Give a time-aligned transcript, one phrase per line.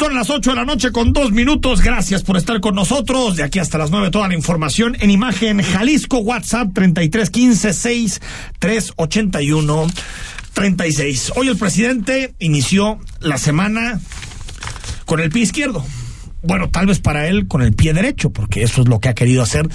[0.00, 1.82] Son las 8 de la noche con dos minutos.
[1.82, 3.36] Gracias por estar con nosotros.
[3.36, 8.20] De aquí hasta las 9 toda la información en imagen Jalisco WhatsApp 3315 6
[8.58, 9.86] 381
[10.54, 11.32] 36.
[11.36, 14.00] Hoy el presidente inició la semana
[15.04, 15.84] con el pie izquierdo
[16.42, 19.14] bueno, tal vez para él con el pie derecho, porque eso es lo que ha
[19.14, 19.68] querido hacer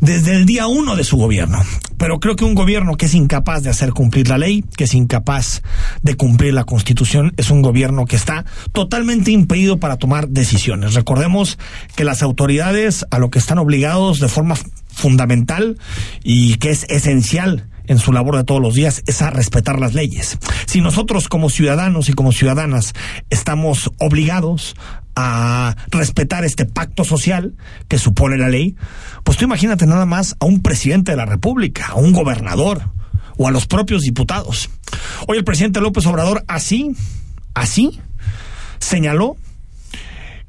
[0.00, 1.58] desde el día uno de su gobierno.
[1.96, 4.94] Pero creo que un gobierno que es incapaz de hacer cumplir la ley, que es
[4.94, 5.62] incapaz
[6.02, 10.94] de cumplir la constitución, es un gobierno que está totalmente impedido para tomar decisiones.
[10.94, 11.58] Recordemos
[11.96, 14.56] que las autoridades a lo que están obligados de forma
[14.88, 15.78] fundamental
[16.22, 19.94] y que es esencial en su labor de todos los días es a respetar las
[19.94, 20.38] leyes.
[20.66, 22.94] Si nosotros como ciudadanos y como ciudadanas
[23.30, 24.74] estamos obligados
[25.14, 27.54] a respetar este pacto social
[27.88, 28.76] que supone la ley,
[29.24, 32.82] pues tú imagínate nada más a un presidente de la República, a un gobernador
[33.36, 34.70] o a los propios diputados.
[35.26, 36.92] Hoy el presidente López Obrador así,
[37.54, 38.00] así,
[38.78, 39.36] señaló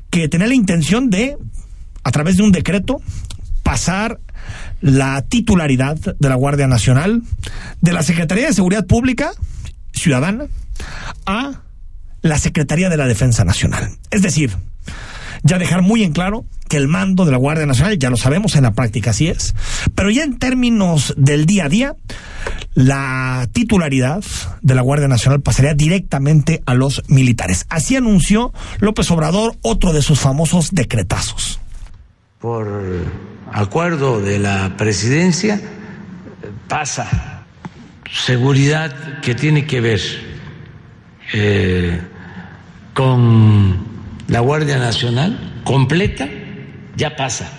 [0.09, 1.37] que tenía la intención de,
[2.03, 3.01] a través de un decreto,
[3.63, 4.19] pasar
[4.81, 7.23] la titularidad de la Guardia Nacional,
[7.81, 9.31] de la Secretaría de Seguridad Pública
[9.93, 10.47] Ciudadana,
[11.25, 11.61] a
[12.23, 13.91] la Secretaría de la Defensa Nacional.
[14.09, 14.57] Es decir,
[15.43, 18.55] ya dejar muy en claro que el mando de la Guardia Nacional, ya lo sabemos
[18.55, 19.53] en la práctica así es,
[19.93, 21.95] pero ya en términos del día a día,
[22.73, 24.23] la titularidad
[24.61, 27.65] de la Guardia Nacional pasaría directamente a los militares.
[27.69, 31.59] Así anunció López Obrador otro de sus famosos decretazos.
[32.39, 33.05] Por
[33.51, 35.61] acuerdo de la presidencia
[36.67, 37.43] pasa
[38.25, 40.01] seguridad que tiene que ver
[41.33, 42.01] eh,
[42.93, 43.77] con
[44.27, 46.27] la Guardia Nacional completa,
[46.95, 47.49] ya pasa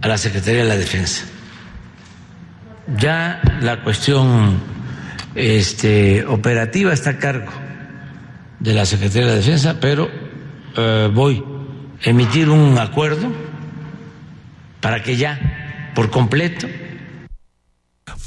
[0.00, 1.24] a la Secretaría de la Defensa.
[2.96, 4.60] Ya la cuestión
[5.34, 7.50] este, operativa está a cargo
[8.58, 10.10] de la Secretaría de la Defensa, pero
[10.76, 11.44] eh, voy
[12.04, 13.30] a emitir un acuerdo
[14.80, 16.66] para que ya, por completo.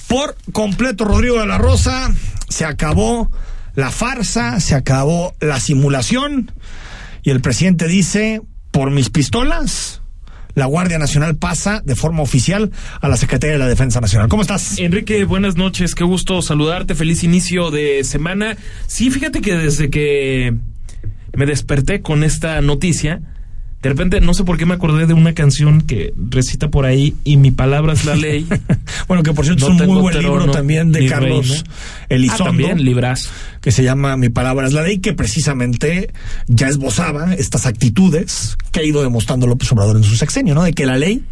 [0.08, 2.12] Por completo, Rodrigo de la Rosa,
[2.48, 3.32] se acabó
[3.76, 6.52] la farsa, se acabó la simulación
[7.24, 8.42] y el presidente dice,
[8.72, 10.02] por mis pistolas,
[10.56, 12.72] la Guardia Nacional pasa de forma oficial
[13.02, 14.28] a la Secretaría de la Defensa Nacional.
[14.30, 14.78] ¿Cómo estás?
[14.78, 18.58] Enrique, buenas noches, qué gusto saludarte, feliz inicio de semana.
[18.86, 20.56] Sí, fíjate que desde que
[21.36, 23.22] me desperté con esta noticia,
[23.84, 27.16] de repente, no sé por qué me acordé de una canción que recita por ahí
[27.26, 28.48] y mi palabra es la ley.
[29.10, 31.66] bueno, que por cierto es un muy buen libro también de Carlos
[32.08, 32.44] Elizondo.
[32.44, 33.30] Ah, también, libras.
[33.64, 36.12] Que se llama Mi palabra es la ley, que precisamente
[36.48, 40.64] ya esbozaba estas actitudes que ha ido demostrando López Obrador en su sexenio, ¿no?
[40.64, 41.24] De que la ley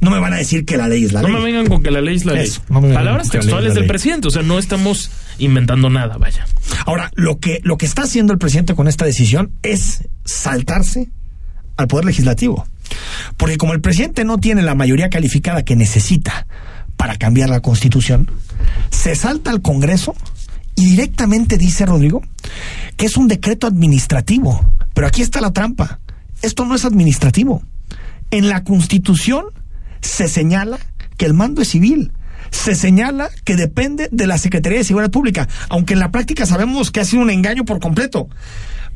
[0.00, 1.32] no me van a decir que la ley es la ley.
[1.32, 2.50] No me vengan con que la ley es la ley.
[2.68, 6.46] Palabras textuales del presidente, o sea, no estamos inventando nada, vaya.
[6.84, 11.08] Ahora, lo que, lo que está haciendo el presidente con esta decisión es saltarse
[11.76, 12.66] al Poder Legislativo.
[13.36, 16.46] Porque como el presidente no tiene la mayoría calificada que necesita
[16.96, 18.30] para cambiar la constitución,
[18.90, 20.14] se salta al Congreso
[20.76, 22.22] y directamente dice Rodrigo
[22.96, 24.74] que es un decreto administrativo.
[24.94, 26.00] Pero aquí está la trampa.
[26.42, 27.62] Esto no es administrativo.
[28.30, 29.46] En la constitución
[30.00, 30.78] se señala
[31.16, 32.12] que el mando es civil
[32.50, 36.90] se señala que depende de la Secretaría de Seguridad Pública, aunque en la práctica sabemos
[36.90, 38.28] que ha sido un engaño por completo.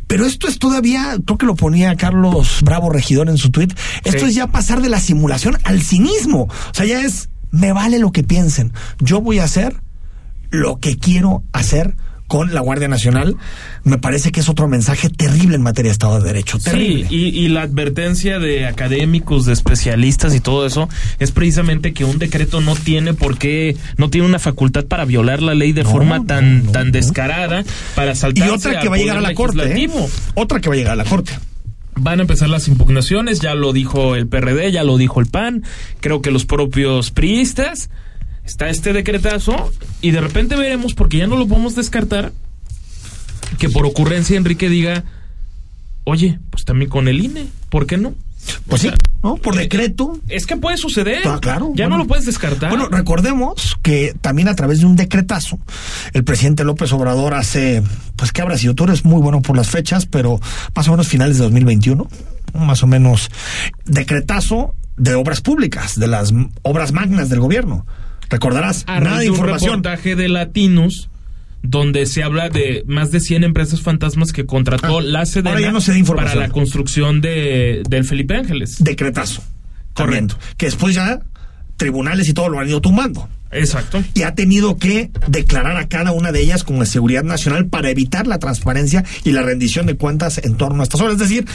[0.06, 3.68] Pero esto es todavía, creo que lo ponía Carlos Bravo Regidor en su tweet,
[4.04, 6.42] esto es ya pasar de la simulación al cinismo.
[6.42, 9.80] O sea, ya es, me vale lo que piensen, yo voy a hacer
[10.50, 11.94] lo que quiero hacer
[12.30, 13.36] con la Guardia Nacional,
[13.82, 16.60] me parece que es otro mensaje terrible en materia de Estado de Derecho.
[16.60, 17.08] Terrible.
[17.08, 20.88] Sí, y, la advertencia de académicos, de especialistas y todo eso
[21.18, 25.42] es precisamente que un decreto no tiene por qué, no tiene una facultad para violar
[25.42, 27.64] la ley de forma tan, tan descarada,
[27.96, 28.46] para saltar.
[28.46, 29.82] Y otra que va a llegar a la Corte.
[29.82, 29.90] ¿eh?
[30.34, 31.32] Otra que va a llegar a la Corte
[31.96, 35.64] van a empezar las impugnaciones, ya lo dijo el PRD, ya lo dijo el PAN,
[36.00, 37.90] creo que los propios priistas
[38.50, 42.32] está este decretazo y de repente veremos, porque ya no lo podemos descartar,
[43.58, 45.04] que por ocurrencia Enrique diga,
[46.02, 48.12] oye, pues también con el INE, ¿por qué no?
[48.66, 48.90] Pues sí,
[49.22, 49.36] ¿no?
[49.36, 50.18] Por eh, decreto.
[50.26, 51.20] Es que puede suceder.
[51.26, 51.72] Ah, claro.
[51.76, 52.70] Ya no lo puedes descartar.
[52.70, 55.60] Bueno, recordemos que también a través de un decretazo,
[56.12, 57.84] el presidente López Obrador hace,
[58.16, 60.40] pues que habrá sido, tú eres muy bueno por las fechas, pero
[60.74, 62.08] más o menos finales de 2021,
[62.54, 63.30] más o menos,
[63.84, 66.32] decretazo de obras públicas, de las
[66.62, 67.86] obras magnas del gobierno.
[68.30, 69.78] Recordarás, nada de información.
[69.78, 71.10] Un reportaje de Latinos
[71.62, 75.78] donde se habla de más de 100 empresas fantasmas que contrató ah, la Sedena
[76.16, 78.82] para la construcción de, del Felipe Ángeles.
[78.82, 79.42] Decretazo.
[79.92, 80.38] Correcto.
[80.56, 81.20] Que después ya
[81.76, 83.28] tribunales y todo lo han ido tumbando.
[83.50, 84.02] Exacto.
[84.14, 87.90] Y ha tenido que declarar a cada una de ellas como de seguridad nacional para
[87.90, 91.14] evitar la transparencia y la rendición de cuentas en torno a estas obras.
[91.14, 91.46] Es decir,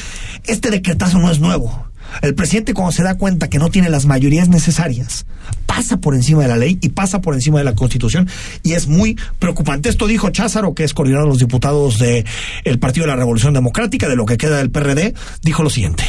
[0.46, 1.90] este decretazo no es nuevo.
[2.22, 5.26] El presidente cuando se da cuenta que no tiene las mayorías necesarias,
[5.66, 8.28] pasa por encima de la ley y pasa por encima de la constitución
[8.64, 9.90] y es muy preocupante.
[9.90, 14.08] Esto dijo Cházaro, que es coordinador de los diputados del Partido de la Revolución Democrática,
[14.08, 16.04] de lo que queda del PRD, dijo lo siguiente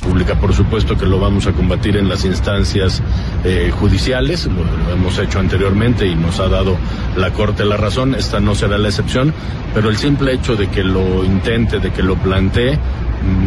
[0.00, 0.38] pública.
[0.40, 3.02] Por supuesto que lo vamos a combatir en las instancias
[3.44, 6.76] eh, judiciales, lo, hemos hecho anteriormente y nos ha dado
[7.16, 9.32] la Corte la razón, esta no será la excepción,
[9.74, 12.78] pero el simple hecho de que lo intente, de que lo plantee,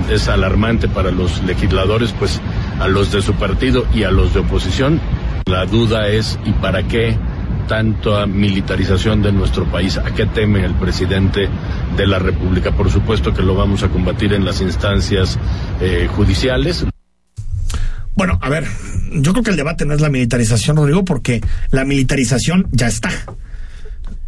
[0.09, 2.41] es alarmante para los legisladores, pues
[2.79, 4.99] a los de su partido y a los de oposición.
[5.45, 7.17] La duda es, ¿y para qué
[7.67, 9.97] tanta militarización de nuestro país?
[9.97, 11.49] ¿A qué teme el presidente
[11.97, 12.71] de la República?
[12.71, 15.37] Por supuesto que lo vamos a combatir en las instancias
[15.81, 16.85] eh, judiciales.
[18.15, 18.65] Bueno, a ver,
[19.11, 21.41] yo creo que el debate no es la militarización, Rodrigo, porque
[21.71, 23.09] la militarización ya está.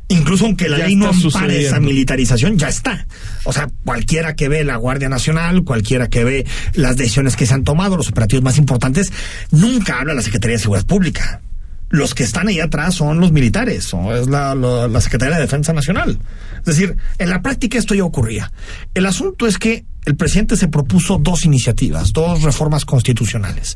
[0.08, 3.08] Incluso aunque la ley no ampare esa militarización, ya está.
[3.44, 7.56] O sea, cualquiera que ve la Guardia Nacional, cualquiera que ve las decisiones que se
[7.56, 9.12] han tomado, los operativos más importantes,
[9.50, 11.42] nunca habla la Secretaría de Seguridad Pública.
[11.90, 15.74] Los que están ahí atrás son los militares, o es la, la Secretaría de Defensa
[15.74, 16.20] Nacional.
[16.60, 18.52] Es decir, en la práctica esto ya ocurría.
[18.94, 23.76] El asunto es que el presidente se propuso dos iniciativas, dos reformas constitucionales.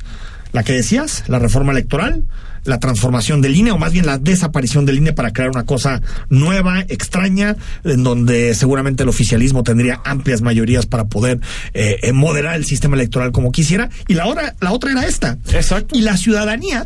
[0.52, 2.24] La que decías, la reforma electoral,
[2.64, 6.02] la transformación del INE, o más bien la desaparición del INE para crear una cosa
[6.30, 11.40] nueva, extraña, en donde seguramente el oficialismo tendría amplias mayorías para poder
[11.74, 13.90] eh, eh, moderar el sistema electoral como quisiera.
[14.08, 15.38] Y la, otra, la otra era esta.
[15.52, 15.98] Exacto.
[15.98, 16.86] Y la ciudadanía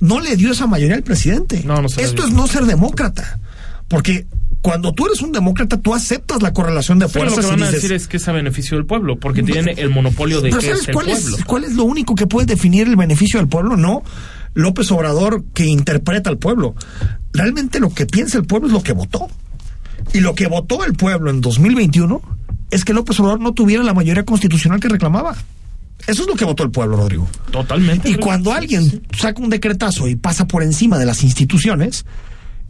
[0.00, 1.62] no le dio esa mayoría al presidente.
[1.64, 3.38] No, no Esto es no ser demócrata.
[3.88, 4.26] Porque
[4.64, 7.34] cuando tú eres un demócrata, tú aceptas la correlación de fuerzas.
[7.36, 9.72] Pero lo que van a decir es que es a beneficio del pueblo, porque tiene
[9.72, 11.36] el monopolio de qué es el cuál pueblo.
[11.36, 13.76] Es, ¿Cuál es lo único que puede definir el beneficio del pueblo?
[13.76, 14.02] No.
[14.54, 16.74] López Obrador que interpreta al pueblo.
[17.34, 19.28] Realmente lo que piensa el pueblo es lo que votó.
[20.14, 22.22] Y lo que votó el pueblo en 2021
[22.70, 25.36] es que López Obrador no tuviera la mayoría constitucional que reclamaba.
[26.06, 27.28] Eso es lo que votó el pueblo, Rodrigo.
[27.50, 28.08] Totalmente.
[28.08, 32.06] Y cuando alguien saca un decretazo y pasa por encima de las instituciones,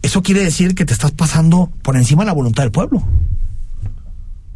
[0.04, 3.02] eso quiere decir que te estás pasando por encima de la voluntad del pueblo.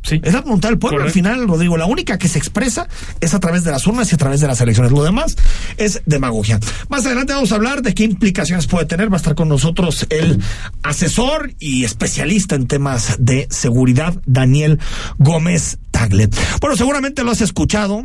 [0.03, 1.03] Es la voluntad del pueblo.
[1.03, 2.87] Al final, Rodrigo, la única que se expresa
[3.21, 4.93] es a través de las urnas y a través de las elecciones.
[4.93, 5.37] Lo demás
[5.79, 6.61] es demagogia.
[6.91, 9.11] Más adelante vamos a hablar de qué implicaciones puede tener.
[9.11, 10.43] Va a estar con nosotros el
[10.83, 14.79] asesor y especialista en temas de seguridad, Daniel
[15.17, 16.29] Gómez Tagle.
[16.61, 18.05] Bueno, seguramente lo has escuchado.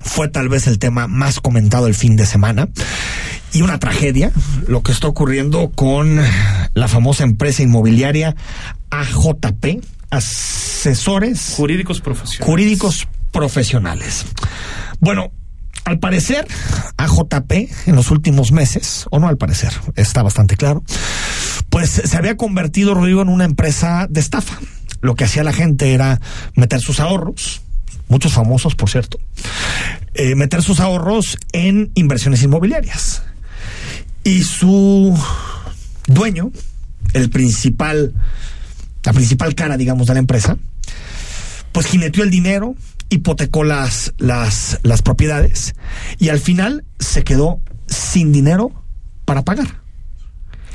[0.00, 2.68] Fue tal vez el tema más comentado el fin de semana
[3.52, 4.32] y una tragedia,
[4.66, 6.20] lo que está ocurriendo con
[6.74, 8.36] la famosa empresa inmobiliaria
[8.90, 12.46] AJP, asesores jurídicos profesionales.
[12.46, 14.26] Jurídicos profesionales.
[15.00, 15.30] Bueno,
[15.84, 16.46] al parecer,
[16.96, 17.52] AJP
[17.86, 20.82] en los últimos meses, o no al parecer, está bastante claro,
[21.70, 24.58] pues se había convertido, Rodrigo, en una empresa de estafa.
[25.00, 26.20] Lo que hacía la gente era
[26.54, 27.62] meter sus ahorros,
[28.08, 29.18] muchos famosos, por cierto,
[30.14, 33.22] eh, meter sus ahorros en inversiones inmobiliarias.
[34.28, 35.18] Y su
[36.06, 36.52] dueño,
[37.14, 38.12] el principal,
[39.02, 40.58] la principal cara, digamos, de la empresa,
[41.72, 42.74] pues jineteó el dinero,
[43.08, 45.74] hipotecó las, las, las propiedades
[46.18, 48.70] y al final se quedó sin dinero
[49.24, 49.80] para pagar.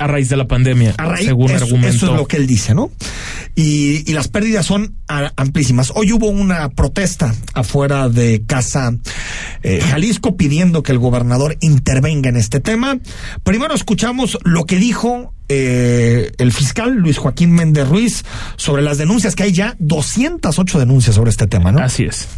[0.04, 1.96] A raíz de la pandemia, A raíz, según eso, argumentó.
[1.96, 2.90] eso es lo que él dice, ¿no?
[3.54, 5.92] Y, y las pérdidas son a- amplísimas.
[5.94, 8.92] Hoy hubo una protesta afuera de Casa
[9.62, 12.98] eh, Jalisco pidiendo que el gobernador intervenga en este tema.
[13.44, 18.24] Primero escuchamos lo que dijo eh, el fiscal Luis Joaquín Méndez Ruiz
[18.56, 21.78] sobre las denuncias, que hay ya 208 denuncias sobre este tema, ¿no?
[21.80, 22.28] Así es.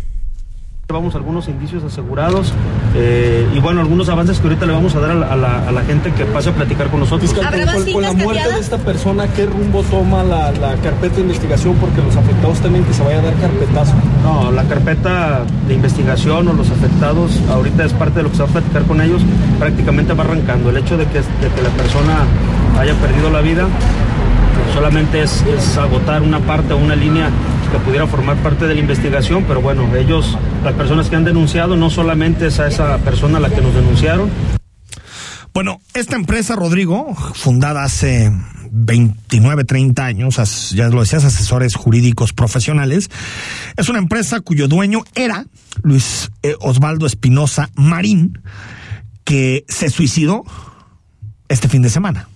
[0.88, 2.52] Llevamos algunos indicios asegurados
[2.95, 5.69] eh, y bueno, algunos avances que ahorita le vamos a dar a la, a la-
[5.69, 7.28] a la gente que pase a platicar con nosotros.
[7.28, 10.76] Fiscal, ¿Habrá con, más con la muerte de esta persona, ¿qué rumbo toma la, la
[10.76, 11.75] carpeta de investigación?
[11.81, 13.95] Porque los afectados temen que se vaya a dar carpetazo.
[14.23, 18.43] No, la carpeta de investigación o los afectados, ahorita es parte de lo que se
[18.45, 19.23] va a platicar con ellos,
[19.59, 20.71] prácticamente va arrancando.
[20.71, 22.14] El hecho de que, de que la persona
[22.78, 23.66] haya perdido la vida
[24.73, 27.28] solamente es, es agotar una parte o una línea
[27.68, 31.76] que pudiera formar parte de la investigación, pero bueno, ellos, las personas que han denunciado,
[31.76, 34.30] no solamente es a esa persona a la que nos denunciaron,
[35.54, 38.30] Bueno, esta empresa, Rodrigo, fundada hace
[38.70, 43.08] 29, 30 años, ya lo decías, asesores jurídicos profesionales,
[43.76, 45.46] es una empresa cuyo dueño era
[45.82, 48.42] Luis eh, Osvaldo Espinosa Marín,
[49.25, 50.44] que se suicidó
[51.49, 52.28] este fin de semana.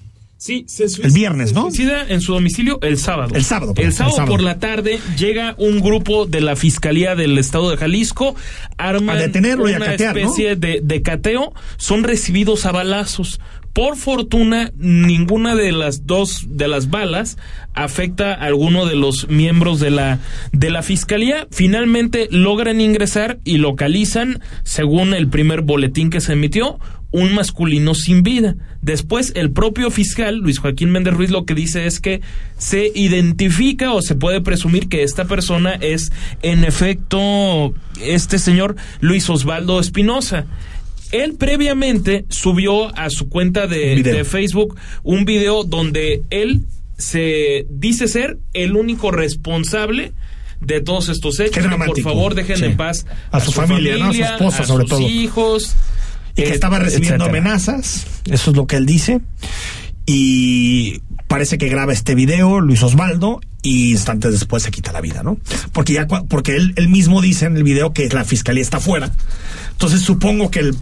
[0.43, 1.71] Sí, se suicida- El viernes, ¿no?
[1.71, 3.35] se suicida en su domicilio el sábado.
[3.35, 4.33] El sábado, perdón, El sábado, el sábado.
[4.33, 8.35] por la tarde llega un grupo de la Fiscalía del Estado de Jalisco,
[8.79, 10.23] arman A detenerlo y a una catear, ¿no?
[10.23, 13.39] especie de, de cateo, son recibidos a balazos.
[13.75, 17.37] Por fortuna, ninguna de las dos de las balas
[17.75, 20.21] afecta a alguno de los miembros de la
[20.53, 21.47] de la fiscalía.
[21.51, 26.81] Finalmente logran ingresar y localizan, según el primer boletín que se emitió,
[27.13, 28.55] un masculino sin vida.
[28.83, 32.21] Después, el propio fiscal, Luis Joaquín Méndez Ruiz, lo que dice es que
[32.57, 36.13] se identifica o se puede presumir que esta persona es,
[36.43, 40.47] en efecto, este señor Luis Osvaldo Espinosa.
[41.13, 46.63] Él previamente subió a su cuenta de, Facebook un video donde él
[46.97, 50.13] se dice ser el único responsable
[50.61, 51.67] de todos estos hechos.
[51.87, 52.65] Por favor, dejen Sí.
[52.67, 54.11] en paz A su familia, ¿no?
[54.11, 55.09] A su esposa, a sobre sus todo.
[55.09, 55.75] hijos.
[56.43, 57.41] Y que estaba recibiendo etcétera.
[57.41, 59.21] amenazas, eso es lo que él dice,
[60.07, 65.23] y parece que graba este video Luis Osvaldo y instantes después se quita la vida,
[65.23, 65.39] ¿no?
[65.73, 69.13] Porque ya porque él, él mismo dice en el video que la fiscalía está fuera.
[69.73, 70.77] Entonces supongo que el,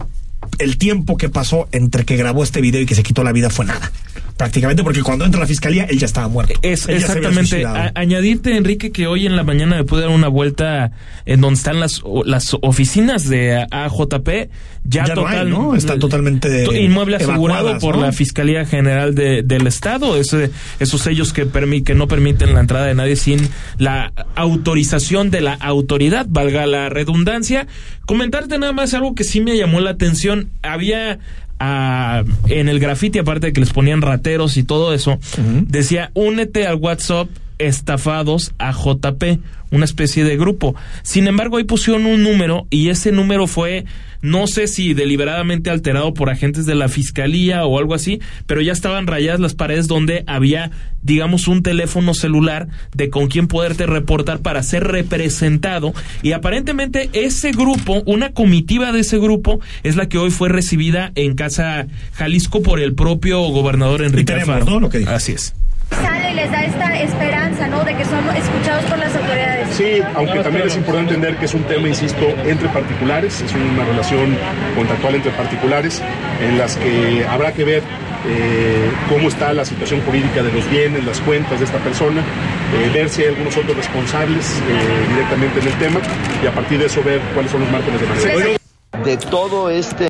[0.57, 3.49] el tiempo que pasó entre que grabó este video y que se quitó la vida
[3.49, 3.91] fue nada.
[4.39, 6.53] Prácticamente porque cuando entra la fiscalía él ya estaba muerto.
[6.61, 7.65] Es había exactamente.
[7.65, 10.91] A- añadirte, Enrique, que hoy en la mañana me pude dar una vuelta
[11.25, 14.49] en donde están las, las oficinas de AJP.
[14.85, 15.75] Ya, Ya no hay, total, ¿no?
[15.75, 18.01] Están totalmente to- Inmueble asegurado por ¿no?
[18.03, 20.15] la Fiscalía General de- del Estado.
[20.15, 25.31] Ese, esos sellos que, permi- que no permiten la entrada de nadie sin la autorización
[25.31, 27.67] de la autoridad, valga la redundancia.
[28.05, 30.49] Comentarte nada más algo que sí me llamó la atención.
[30.63, 31.19] Había
[31.59, 35.19] ah, en el grafiti, aparte de que les ponían rateros y todo eso,
[35.67, 37.27] decía, únete al WhatsApp
[37.59, 39.39] estafados a JP,
[39.71, 40.75] una especie de grupo.
[41.03, 43.85] Sin embargo, ahí pusieron un número y ese número fue,
[44.21, 48.71] no sé si deliberadamente alterado por agentes de la fiscalía o algo así, pero ya
[48.71, 50.71] estaban rayadas las paredes donde había,
[51.03, 57.51] digamos, un teléfono celular de con quién poderte reportar para ser representado y aparentemente ese
[57.51, 62.61] grupo, una comitiva de ese grupo es la que hoy fue recibida en Casa Jalisco
[62.61, 64.65] por el propio gobernador Enrique Alfaro.
[64.65, 64.79] ¿no?
[64.79, 65.11] Lo que dijo.
[65.11, 65.53] Así es.
[65.95, 67.83] Sale y les da esta esperanza, ¿no?
[67.83, 69.69] De que son escuchados por las autoridades.
[69.75, 73.85] Sí, aunque también es importante entender que es un tema, insisto, entre particulares, es una
[73.85, 74.37] relación
[74.75, 76.01] contractual entre particulares
[76.41, 77.83] en las que habrá que ver
[78.27, 82.91] eh, cómo está la situación jurídica de los bienes, las cuentas de esta persona, eh,
[82.93, 86.01] ver si hay algunos otros responsables eh, directamente en el tema
[86.43, 88.59] y a partir de eso ver cuáles son los márgenes de maniobra.
[89.05, 90.09] de todo este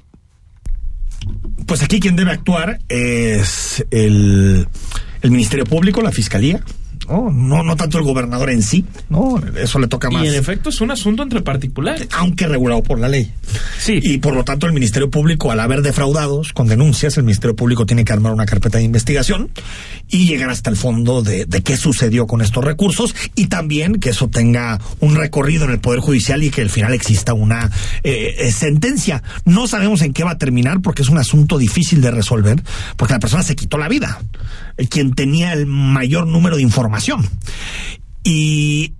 [1.67, 4.67] Pues aquí quien debe actuar es el,
[5.21, 6.61] el Ministerio Público, la Fiscalía,
[7.09, 7.29] ¿no?
[7.31, 9.41] No, no tanto el gobernador en sí, ¿no?
[9.55, 10.23] Eso le toca más.
[10.23, 12.07] Y en efecto es un asunto entre particulares.
[12.11, 13.31] aunque regulado por la ley.
[13.79, 13.99] Sí.
[14.01, 17.85] Y por lo tanto el Ministerio Público, al haber defraudados con denuncias, el Ministerio Público
[17.85, 19.49] tiene que armar una carpeta de investigación
[20.07, 24.09] y llegar hasta el fondo de, de qué sucedió con estos recursos y también que
[24.09, 27.71] eso tenga un recorrido en el Poder Judicial y que al final exista una
[28.03, 29.23] eh, eh, sentencia.
[29.45, 32.61] No sabemos en qué va a terminar porque es un asunto difícil de resolver
[32.97, 34.21] porque la persona se quitó la vida,
[34.89, 37.27] quien tenía el mayor número de información.
[38.23, 38.93] Y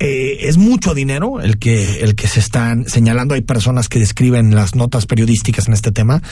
[0.00, 3.34] eh, es mucho dinero el que, el que se están señalando.
[3.34, 6.22] Hay personas que describen las notas periodísticas en este tema,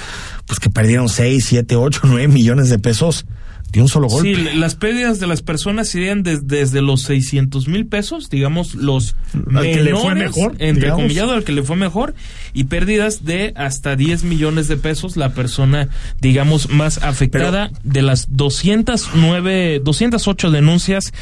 [0.46, 3.24] pues que perdieron 6, 7, 8, 9 millones de pesos
[3.72, 4.34] de un solo golpe.
[4.34, 9.16] Sí, las pérdidas de las personas serían desde los 600 mil pesos, digamos, los
[9.54, 12.14] al que le fue mejor, entre comillado, al que le fue mejor,
[12.52, 15.88] y pérdidas de hasta 10 millones de pesos la persona,
[16.20, 21.12] digamos, más afectada de las 209, 208 denuncias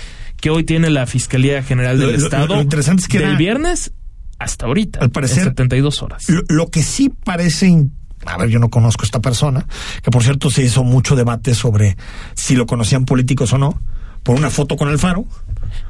[0.40, 2.54] que hoy tiene la Fiscalía General del Lo- lo- Estado.
[2.56, 3.92] lo interesante es que del era- viernes
[4.38, 6.28] hasta ahorita, Al parecer- en 72 horas.
[6.28, 7.86] Lo, lo que sí parece,
[8.26, 9.66] a ver, yo no conozco a esta persona,
[10.02, 11.96] que por cierto se hizo mucho debate sobre
[12.34, 13.80] si lo conocían políticos o no,
[14.22, 15.24] por una foto con Alfaro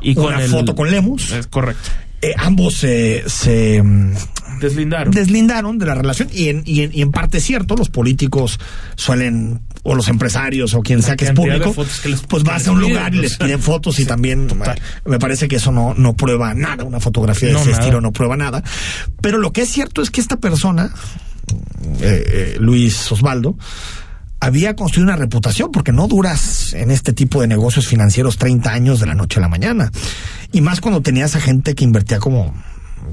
[0.00, 1.32] y con una el- foto con Lemus.
[1.32, 1.88] Es correcto.
[2.22, 4.12] Eh, ambos se, se mm,
[4.60, 5.10] Deslindaron.
[5.10, 8.60] deslindaron de la relación y en, y en, y en parte es cierto, los políticos
[8.94, 12.72] suelen, o los empresarios o quien sea que es público, que les- pues vas a
[12.72, 14.48] un lugar y les piden fotos y también
[15.06, 17.80] me parece que eso no, no prueba nada, una fotografía de No, ese nada.
[17.82, 18.62] estilo no prueba nada.
[19.22, 20.92] Pero lo que es cierto es que esta persona,
[21.50, 23.56] eh, eh, Luis Osvaldo,
[24.40, 29.00] había construido una reputación porque no duras en este tipo de negocios financieros 30 años
[29.00, 29.90] de la noche a la mañana.
[30.52, 32.54] Y más cuando tenías a gente que invertía como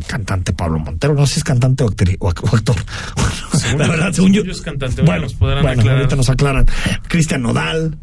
[0.08, 2.76] cantante Pablo Montero, no sé si es cantante o actor.
[3.54, 4.44] Según la verdad, según yo.
[4.44, 5.98] yo es cantante, Bueno, nos podrán bueno, aclarar.
[6.02, 6.66] ahorita nos aclaran.
[7.08, 7.98] Cristian Nodal,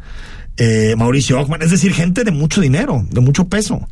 [0.57, 3.87] eh, Mauricio Ockman, es decir, gente de mucho dinero, de mucho peso.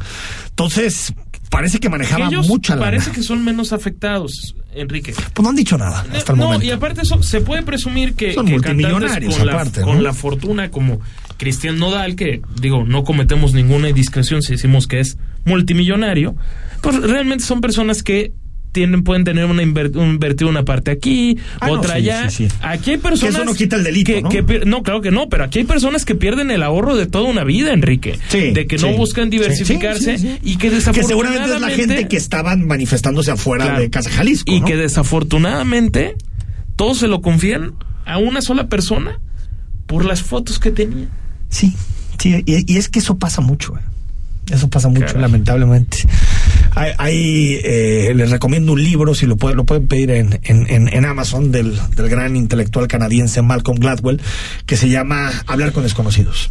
[0.49, 1.13] Entonces,
[1.49, 2.85] parece que manejaba Ellos mucha lana.
[2.85, 5.13] parece que son menos afectados, Enrique.
[5.13, 6.65] Pues no han dicho nada hasta el no, momento.
[6.65, 9.91] y aparte eso, se puede presumir que, Son que multimillonarios con, aparte, la, ¿no?
[9.91, 10.99] con la fortuna como
[11.37, 16.35] Cristian Nodal, que digo, no cometemos ninguna indiscreción si decimos que es multimillonario,
[16.81, 18.33] pues realmente son personas que
[18.73, 22.29] tienen, pueden tener una inver- un- invertido una parte aquí, Ah, no, otra sí, allá.
[22.29, 22.55] sí, sí.
[22.61, 24.29] Aquí hay personas Que eso no quita el delito, que, ¿no?
[24.29, 27.29] que no, claro que no, pero aquí hay personas que pierden el ahorro de toda
[27.29, 28.19] una vida, Enrique.
[28.27, 32.17] Sí, de que no buscan diversificarse y que Que desafortunadamente seguramente es la gente que
[32.17, 33.79] estaban manifestándose afuera Claro.
[33.81, 34.51] de Casa Jalisco.
[34.51, 34.65] Y ¿no?
[34.65, 36.15] que desafortunadamente
[36.75, 39.19] todos se lo confían a una sola persona
[39.85, 41.07] por las fotos que tenía.
[41.49, 41.73] Sí,
[42.17, 43.75] sí, y, y es que eso pasa mucho.
[43.77, 43.81] eh.
[44.51, 45.21] Eso pasa mucho, Caray.
[45.21, 45.99] lamentablemente.
[46.75, 50.87] Hay, hay, eh, les recomiendo un libro, si lo, puede- lo pueden pedir en, en,
[50.89, 54.21] en- Amazon, del, del gran intelectual canadiense Malcolm Gladwell,
[54.65, 56.49] que se llama Hablar con desconocidos.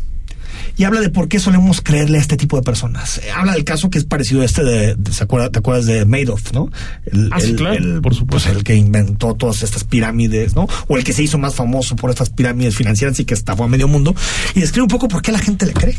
[0.76, 3.20] Y habla de por qué solemos creerle a este tipo de personas.
[3.36, 6.04] Habla del caso que es parecido a este de, de- ¿se acuerda- ¿te acuerdas de
[6.06, 6.70] Madoff, no?
[7.04, 8.48] El, Ah, sí, claro, por supuesto.
[8.48, 10.66] pues, el que inventó todas estas pirámides, ¿no?
[10.88, 13.68] O el que se hizo más famoso por estas pirámides financieras y que estafó a
[13.68, 14.14] medio mundo.
[14.54, 15.96] Y describe un poco por qué la gente le cree.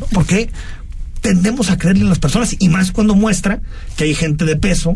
[0.00, 0.06] ¿no?
[0.08, 0.50] ¿Por qué
[1.24, 2.54] tendemos a creerle a las personas?
[2.58, 3.62] Y más cuando muestra
[3.96, 4.92] que hay gente de peso,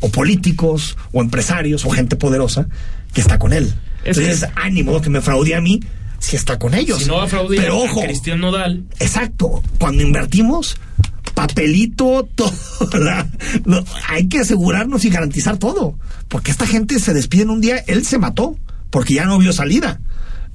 [0.00, 2.66] o políticos, o empresarios, o gente poderosa
[3.12, 3.74] que está con él.
[4.02, 5.80] Es que- Entonces, ánimo que me fraude a mí
[6.18, 7.00] si está con ellos.
[7.02, 9.62] Si no aplaudía Pero ojo, a Cristian Nodal, Exacto.
[9.78, 10.76] Cuando invertimos,
[11.34, 12.52] papelito, todo.
[12.98, 13.26] la-
[13.66, 15.98] no, hay que asegurarnos y garantizar todo.
[16.28, 18.56] Porque esta gente se despide en un día, él se mató,
[18.90, 20.00] porque ya no vio salida.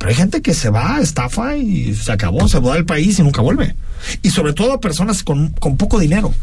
[0.01, 3.21] Pero hay gente que se va, estafa y se acabó, se va del país y
[3.23, 3.75] nunca vuelve.
[4.23, 6.33] Y sobre todo a personas con, con poco dinero.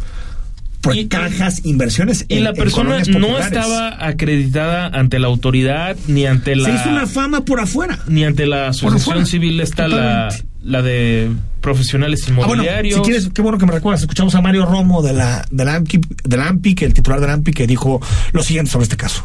[0.81, 2.25] Por Y- cajas, inversiones.
[2.29, 6.89] y en- la persona no estaba acreditada ante la autoridad ni ante la Se hizo
[6.91, 7.99] una fama por afuera.
[8.07, 10.47] ni ante la asociación civil está la, Totalmente.
[10.63, 12.95] la de profesionales Ah, bueno, inmobiliarios.
[12.95, 14.03] si quieres, qué bueno que me recuerdas.
[14.03, 17.21] Escuchamos a Mario Romo de la, de la AMPI, de la AMPI, que el titular
[17.21, 19.25] de la AMPI, que dijo lo siguiente sobre este caso.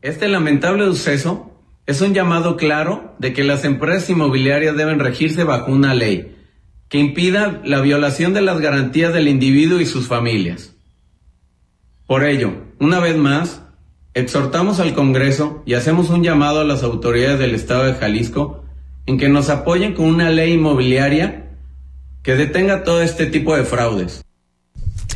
[0.00, 1.50] Este lamentable suceso
[1.86, 6.36] es un llamado claro de que las empresas inmobiliarias deben regirse bajo una ley
[6.88, 10.74] que impida la violación de las garantías del individuo y sus familias.
[12.06, 13.62] Por ello, una vez más,
[14.14, 18.64] exhortamos al Congreso y hacemos un llamado a las autoridades del Estado de Jalisco
[19.06, 21.50] en que nos apoyen con una ley inmobiliaria
[22.22, 24.24] que detenga todo este tipo de fraudes.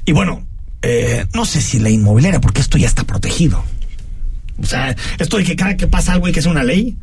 [0.05, 0.47] Y bueno,
[0.83, 3.63] eh, no sé si la inmobiliaria, porque esto ya está protegido.
[4.61, 6.97] O sea, esto de que cada que pasa algo hay que hacer una ley,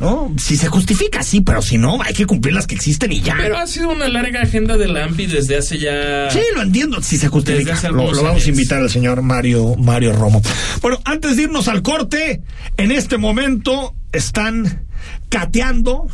[0.00, 0.34] ¿no?
[0.38, 3.36] Si se justifica, sí, pero si no, hay que cumplir las que existen y ya.
[3.36, 6.30] Pero ha sido una larga agenda de la AMPI desde hace ya...
[6.30, 7.78] Sí, lo entiendo, si se justifica.
[7.90, 10.40] Lo, lo vamos a invitar al señor Mario, Mario Romo.
[10.80, 12.42] Bueno, antes de irnos al corte,
[12.76, 14.86] en este momento están
[15.28, 16.08] cateando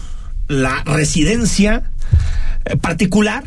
[0.49, 1.91] la residencia
[2.65, 3.45] eh, particular,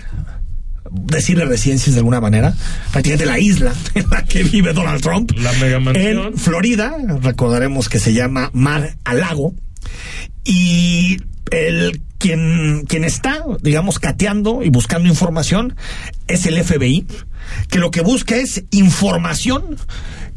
[0.91, 2.53] decirle residencias de alguna manera,
[2.91, 5.31] prácticamente la isla en la que vive Donald Trump.
[5.37, 6.27] La mega mansión.
[6.33, 9.53] En Florida, recordaremos que se llama Mar a Lago.
[10.43, 11.17] Y
[11.51, 15.75] el quien, quien está, digamos, cateando y buscando información
[16.27, 17.05] es el FBI,
[17.69, 19.77] que lo que busca es información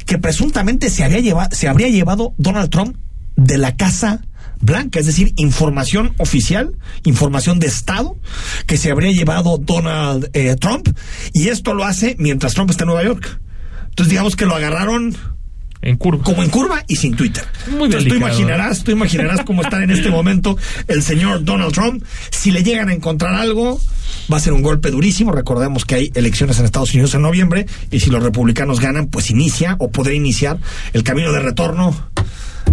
[0.05, 2.97] que presuntamente se, había lleva- se habría llevado Donald Trump
[3.35, 4.21] de la casa
[4.61, 8.17] blanca, es decir, información oficial, información de Estado
[8.65, 10.89] que se habría llevado Donald eh, Trump
[11.33, 13.39] y esto lo hace mientras Trump está en Nueva York.
[13.89, 15.15] Entonces digamos que lo agarraron
[15.85, 16.23] en curva.
[16.23, 17.43] Como en curva y sin Twitter.
[17.69, 22.03] Muy Entonces tú imaginarás, tú imaginarás cómo está en este momento el señor Donald Trump.
[22.31, 23.79] Si le llegan a encontrar algo,
[24.31, 25.31] va a ser un golpe durísimo.
[25.31, 29.29] Recordemos que hay elecciones en Estados Unidos en noviembre y si los republicanos ganan, pues
[29.29, 30.57] inicia o podría iniciar
[30.93, 31.95] el camino de retorno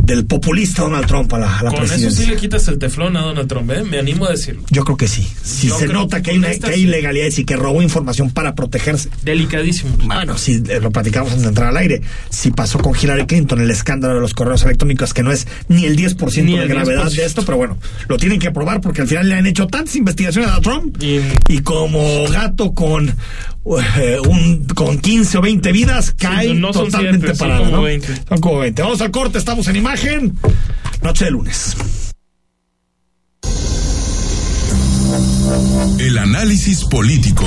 [0.02, 3.16] del populista Donald Trump a la, a la Con eso sí le quitas el teflón
[3.16, 3.83] a Donald Trump, ¿eh?
[3.85, 4.62] Me animo a decirlo.
[4.70, 5.26] Yo creo que sí.
[5.42, 9.09] Si Yo se nota que hay, que hay ilegalidades y que robó información para protegerse.
[9.22, 9.96] Delicadísimo.
[10.05, 13.61] Bueno, si eh, lo platicamos antes de entrar al aire, si pasó con Hillary Clinton
[13.61, 17.07] el escándalo de los correos electrónicos, que no es ni el 10% Ni de gravedad
[17.07, 17.16] 10%.
[17.16, 17.78] de esto, pero bueno,
[18.09, 20.96] lo tienen que probar porque al final le han hecho tantas investigaciones a Trump
[21.48, 23.14] y, como gato con
[23.64, 27.83] un con 15 o 20 vidas cae no son totalmente son como ¿no?
[27.83, 28.14] 20.
[28.29, 28.83] Son como 20.
[28.83, 30.38] Vamos al corte, estamos en imagen.
[31.03, 31.77] Noche de lunes.
[35.98, 37.46] El análisis político.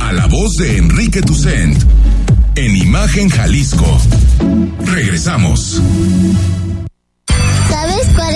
[0.00, 1.82] A la voz de Enrique Tucent.
[2.54, 3.86] En Imagen Jalisco.
[4.84, 5.80] Regresamos.
[7.68, 8.25] ¿Sabes cuál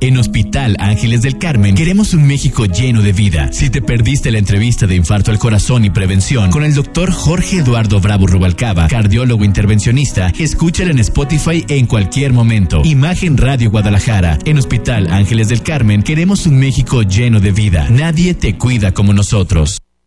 [0.00, 3.50] En Hospital Ángeles del Carmen queremos un México lleno de vida.
[3.52, 7.58] Si te perdiste la entrevista de infarto al corazón y prevención con el doctor Jorge
[7.58, 12.82] Eduardo Bravo Rubalcaba, cardiólogo intervencionista, escúchala en Spotify en cualquier momento.
[12.84, 14.38] Imagen Radio Guadalajara.
[14.44, 17.88] En Hospital Ángeles del Carmen queremos un México lleno de vida.
[17.90, 19.78] Nadie te cuida como nosotros.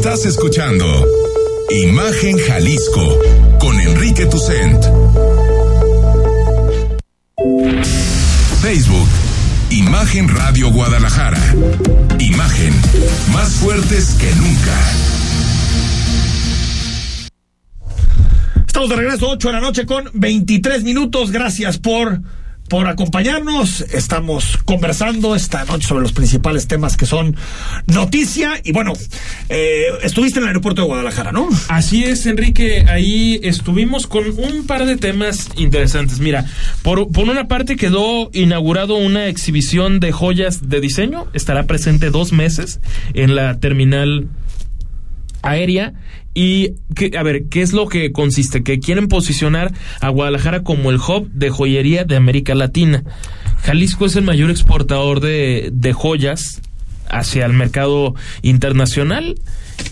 [0.00, 0.86] Estás escuchando
[1.68, 3.18] Imagen Jalisco
[3.58, 4.82] con Enrique Tucent.
[8.62, 9.08] Facebook,
[9.68, 11.54] Imagen Radio Guadalajara.
[12.18, 12.72] Imagen,
[13.34, 14.78] más fuertes que nunca.
[18.66, 21.30] Estamos de regreso, 8 de la noche con 23 minutos.
[21.30, 22.22] Gracias por,
[22.70, 23.82] por acompañarnos.
[23.92, 27.36] Estamos conversando esta noche sobre los principales temas que son
[27.86, 28.60] noticia.
[28.64, 28.92] Y bueno,
[29.48, 31.48] eh, estuviste en el aeropuerto de Guadalajara, ¿no?
[31.68, 32.86] Así es, Enrique.
[32.88, 36.20] Ahí estuvimos con un par de temas interesantes.
[36.20, 36.46] Mira,
[36.82, 41.26] por, por una parte quedó inaugurado una exhibición de joyas de diseño.
[41.34, 42.80] Estará presente dos meses
[43.14, 44.28] en la terminal
[45.42, 45.94] aérea.
[46.32, 48.62] Y, que, a ver, ¿qué es lo que consiste?
[48.62, 53.02] Que quieren posicionar a Guadalajara como el hub de joyería de América Latina.
[53.62, 56.62] Jalisco es el mayor exportador de, de joyas
[57.08, 59.34] hacia el mercado internacional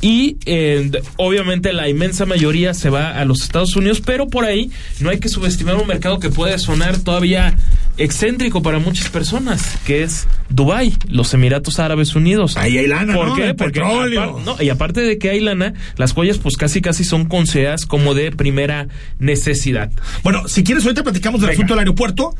[0.00, 4.70] y eh, obviamente la inmensa mayoría se va a los Estados Unidos, pero por ahí
[5.00, 7.56] no hay que subestimar un mercado que puede sonar todavía
[7.96, 12.56] excéntrico para muchas personas, que es Dubai, los Emiratos Árabes Unidos.
[12.56, 13.34] Ahí hay lana, ¿Por ¿no?
[13.34, 13.48] qué?
[13.48, 17.24] El Porque no, y aparte de que hay lana, las joyas pues casi casi son
[17.26, 19.90] consideradas como de primera necesidad.
[20.22, 21.58] Bueno, si quieres, ahorita platicamos del Venga.
[21.58, 22.34] asunto del aeropuerto.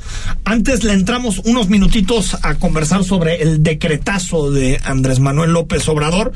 [0.44, 6.32] Antes le entramos unos minutitos a conversar sobre el decretazo de Andrés Manuel López Obrador.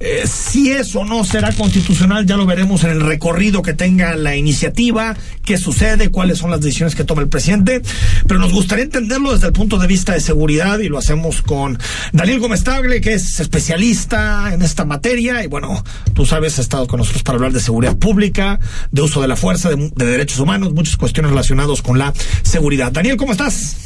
[0.00, 4.36] Eh, Si eso no será constitucional, ya lo veremos en el recorrido que tenga la
[4.36, 7.80] iniciativa, qué sucede, cuáles son las decisiones que toma el presidente.
[8.26, 11.78] Pero nos gustaría entenderlo desde el punto de vista de seguridad y lo hacemos con
[12.12, 15.42] Daniel Gómez Tagle, que es especialista en esta materia.
[15.44, 18.58] Y bueno, tú sabes, ha estado con nosotros para hablar de seguridad pública,
[18.90, 22.92] de uso de la fuerza, de, de derechos humanos, muchas cuestiones relacionadas con la seguridad.
[22.92, 23.76] Daniel, ¿cómo estás?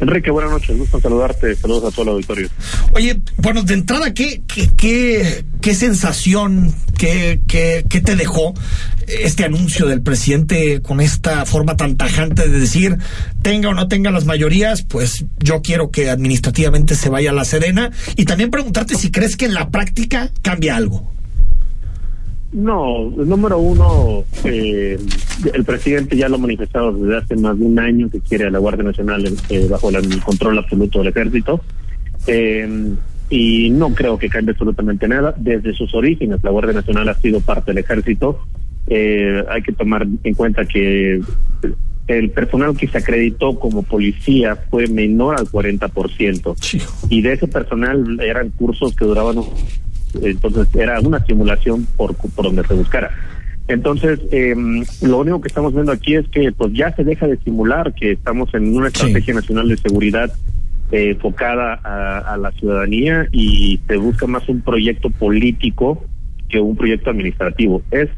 [0.00, 2.48] Enrique, buenas noches, gusto saludarte, saludos a todo el auditorio.
[2.92, 8.54] Oye, bueno, de entrada, ¿qué, qué, qué, qué sensación, qué, qué, qué te dejó
[9.08, 12.98] este anuncio del presidente con esta forma tan tajante de decir,
[13.42, 17.44] tenga o no tenga las mayorías, pues yo quiero que administrativamente se vaya a la
[17.44, 17.90] Serena?
[18.14, 21.17] Y también preguntarte si crees que en la práctica cambia algo.
[22.50, 24.98] No, número uno, eh,
[25.52, 28.50] el presidente ya lo ha manifestado desde hace más de un año que quiere a
[28.50, 31.60] la Guardia Nacional eh, bajo el control absoluto del ejército.
[32.26, 32.94] Eh,
[33.30, 35.34] y no creo que cambie absolutamente nada.
[35.36, 38.40] Desde sus orígenes, la Guardia Nacional ha sido parte del ejército.
[38.86, 41.20] Eh, hay que tomar en cuenta que
[42.06, 46.56] el personal que se acreditó como policía fue menor al 40%.
[47.10, 49.36] Y de ese personal eran cursos que duraban
[50.22, 53.10] entonces era una simulación por, por donde se buscara.
[53.66, 54.54] Entonces, eh,
[55.02, 58.12] lo único que estamos viendo aquí es que pues ya se deja de simular que
[58.12, 60.32] estamos en una estrategia nacional de seguridad
[60.90, 66.02] eh, enfocada a, a, la ciudadanía y se busca más un proyecto político
[66.48, 67.82] que un proyecto administrativo.
[67.90, 68.08] Es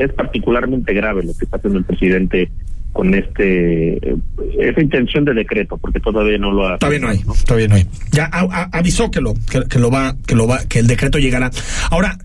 [0.00, 2.50] es particularmente grave lo que está haciendo el presidente
[2.92, 4.16] con este eh,
[4.58, 7.86] esa intención de decreto porque todavía no lo ha todavía no hay todavía no hay.
[8.10, 10.86] Ya a, a, avisó que lo que, que, lo va que lo va que el
[10.86, 11.50] decreto llegará.
[11.90, 12.18] Ahora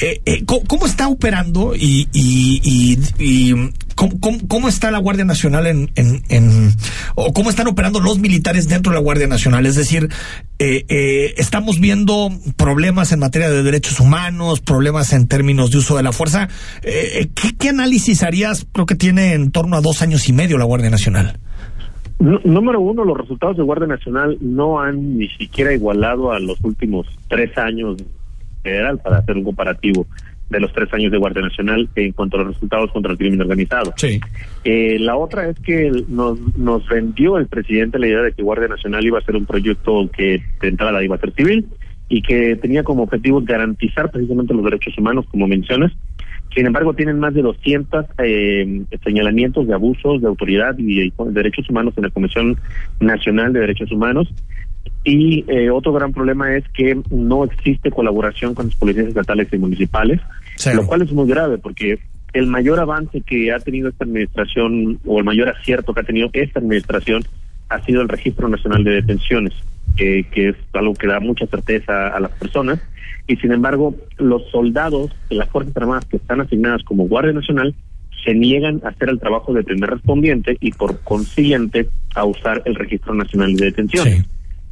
[0.00, 3.54] eh, eh, ¿cómo, ¿cómo, está operando y, y, y, y
[4.48, 5.90] ¿cómo, está la Guardia Nacional en,
[7.14, 9.66] o cómo están operando los militares dentro de la Guardia Nacional?
[9.66, 10.08] Es decir,
[10.58, 15.96] eh, eh, estamos viendo problemas en materia de derechos humanos, problemas en términos de uso
[15.96, 16.48] de la fuerza.
[16.82, 18.66] Eh, ¿qué, ¿Qué análisis harías?
[18.72, 21.38] Creo que tiene en torno a dos años y medio la Guardia Nacional.
[22.18, 27.06] Número uno, los resultados de Guardia Nacional no han ni siquiera igualado a los últimos
[27.28, 27.96] tres años
[28.62, 30.06] federal para hacer un comparativo
[30.50, 33.40] de los tres años de Guardia Nacional en cuanto a los resultados contra el crimen
[33.40, 33.92] organizado.
[33.96, 34.20] Sí.
[34.64, 38.68] Eh, la otra es que nos, nos vendió el presidente la idea de que Guardia
[38.68, 41.66] Nacional iba a ser un proyecto que de entrada iba a ser civil
[42.08, 45.92] y que tenía como objetivo garantizar precisamente los derechos humanos, como mencionas.
[46.54, 51.68] Sin embargo, tienen más de 200 eh, señalamientos de abusos de autoridad y de derechos
[51.68, 52.56] humanos en la Comisión
[53.00, 54.32] Nacional de Derechos Humanos
[55.04, 59.58] y eh, otro gran problema es que no existe colaboración con las policías estatales y
[59.58, 60.20] municipales,
[60.56, 60.70] sí.
[60.74, 61.98] lo cual es muy grave porque
[62.32, 66.30] el mayor avance que ha tenido esta administración o el mayor acierto que ha tenido
[66.32, 67.22] esta administración
[67.68, 69.52] ha sido el Registro Nacional de Detenciones,
[69.98, 72.80] eh, que es algo que da mucha certeza a las personas.
[73.26, 77.74] Y sin embargo, los soldados de las Fuerzas Armadas que están asignadas como Guardia Nacional
[78.24, 82.74] se niegan a hacer el trabajo de primer respondiente y por consiguiente a usar el
[82.74, 84.18] Registro Nacional de Detenciones.
[84.18, 84.24] Sí.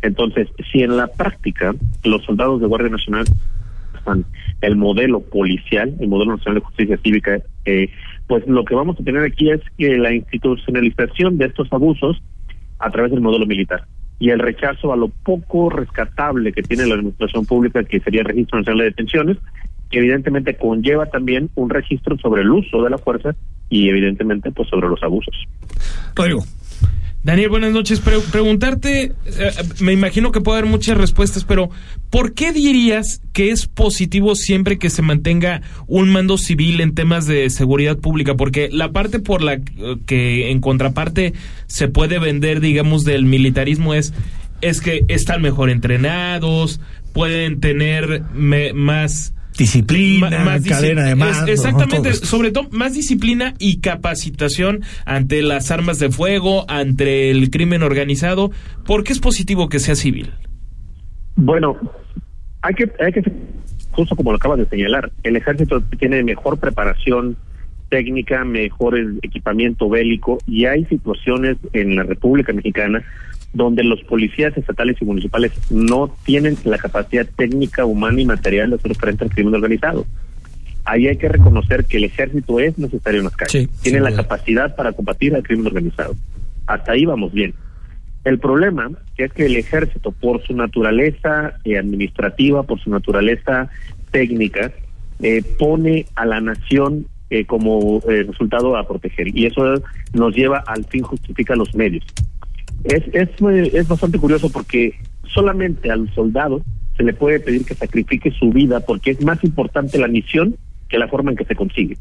[0.03, 3.25] Entonces, si en la práctica los soldados de Guardia Nacional
[4.61, 7.89] el modelo policial, el modelo nacional de justicia cívica, eh,
[8.27, 12.21] pues lo que vamos a tener aquí es que la institucionalización de estos abusos
[12.79, 13.85] a través del modelo militar
[14.19, 18.27] y el rechazo a lo poco rescatable que tiene la administración pública, que sería el
[18.27, 19.37] Registro Nacional de Detenciones,
[19.91, 23.35] que evidentemente conlleva también un registro sobre el uso de la fuerza
[23.69, 25.35] y evidentemente pues sobre los abusos.
[26.15, 26.45] Rodrigo.
[27.25, 28.01] Daniel, buenas noches.
[28.01, 31.71] Pre preguntarte, eh, me imagino que puede haber muchas respuestas, pero
[32.11, 37.27] ¿por qué dirías que es positivo siempre que se mantenga un mando civil en temas
[37.27, 38.35] de seguridad pública?
[38.35, 39.61] Porque la parte por la
[40.07, 41.33] que en contraparte
[41.69, 44.13] se puede vender, digamos, del militarismo es,
[44.61, 46.81] es que están mejor entrenados,
[47.13, 51.53] pueden tener me, más disciplina, más, más cadena de mando.
[51.53, 52.15] Es, exactamente, ¿no?
[52.15, 58.51] sobre todo más disciplina y capacitación ante las armas de fuego, ante el crimen organizado.
[58.87, 60.33] ¿Por qué es positivo que sea civil?
[61.37, 61.77] Bueno,
[62.63, 63.23] hay que, hay que
[63.93, 67.37] justo como lo acabas de señalar, el ejército tiene mejor preparación
[67.89, 73.05] técnica, mejor equipamiento bélico y hay situaciones en la República Mexicana
[73.53, 78.77] donde los policías estatales y municipales no tienen la capacidad técnica, humana y material de
[78.77, 80.07] hacer frente al crimen organizado.
[80.85, 84.13] Ahí hay que reconocer que el ejército es necesario en las calles, sí, tiene la
[84.13, 86.15] capacidad para combatir al crimen organizado.
[86.67, 87.55] Hasta ahí vamos bien.
[88.25, 93.69] El problema es que el ejército, por su naturaleza eh, administrativa, por su naturaleza
[94.11, 94.73] técnica,
[95.21, 99.37] eh, pone a la nación eh, como resultado a proteger.
[99.37, 99.75] Y eso
[100.13, 102.05] nos lleva al fin justifica los medios.
[102.85, 103.31] Es, es,
[103.75, 104.95] es bastante curioso porque
[105.33, 106.63] solamente al soldado
[106.97, 110.57] se le puede pedir que sacrifique su vida porque es más importante la misión
[110.89, 111.97] que la forma en que se consigue.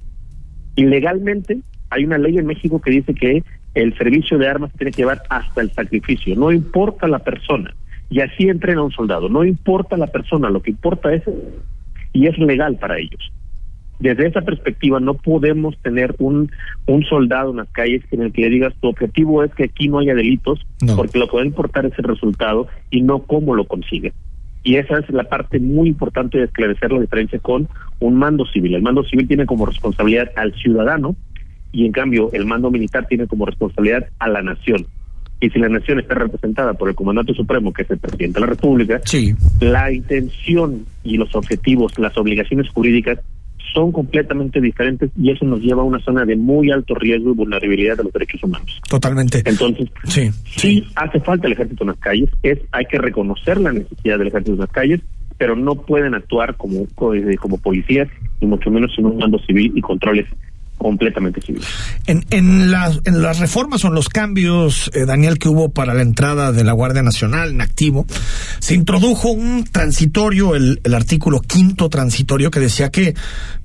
[0.75, 4.91] Y legalmente hay una ley en México que dice que el servicio de armas tiene
[4.91, 7.73] que llevar hasta el sacrificio, no importa la persona.
[8.09, 11.23] Y así entrena un soldado, no importa la persona, lo que importa es
[12.13, 13.31] y es legal para ellos.
[14.01, 16.51] Desde esa perspectiva no podemos tener un,
[16.87, 19.87] un soldado en las calles en el que le digas tu objetivo es que aquí
[19.87, 20.59] no haya delitos,
[20.95, 24.11] porque lo que va a importar es el resultado y no cómo lo consigue.
[24.63, 27.67] Y esa es la parte muy importante de esclarecer la diferencia con
[27.99, 28.73] un mando civil.
[28.73, 31.15] El mando civil tiene como responsabilidad al ciudadano
[31.71, 34.87] y en cambio el mando militar tiene como responsabilidad a la nación.
[35.39, 38.41] Y si la nación está representada por el comandante supremo, que es el presidente de
[38.41, 39.01] la República,
[39.59, 43.19] la intención y los objetivos, las obligaciones jurídicas
[43.73, 47.35] son completamente diferentes y eso nos lleva a una zona de muy alto riesgo y
[47.35, 48.81] vulnerabilidad de los derechos humanos.
[48.89, 49.41] Totalmente.
[49.45, 53.71] Entonces, sí, sí hace falta el ejército en las calles, es hay que reconocer la
[53.71, 55.01] necesidad del ejército en las calles,
[55.37, 59.81] pero no pueden actuar como como policías y mucho menos en un mando civil y
[59.81, 60.27] controles
[60.81, 61.61] completamente civil.
[62.05, 65.93] En, en, las, en las reformas o en los cambios, eh, Daniel, que hubo para
[65.93, 68.05] la entrada de la Guardia Nacional en activo,
[68.59, 73.15] se introdujo un transitorio, el, el artículo quinto transitorio, que decía que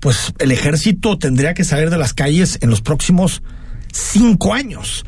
[0.01, 3.43] pues el ejército tendría que salir de las calles en los próximos
[3.93, 5.05] cinco años.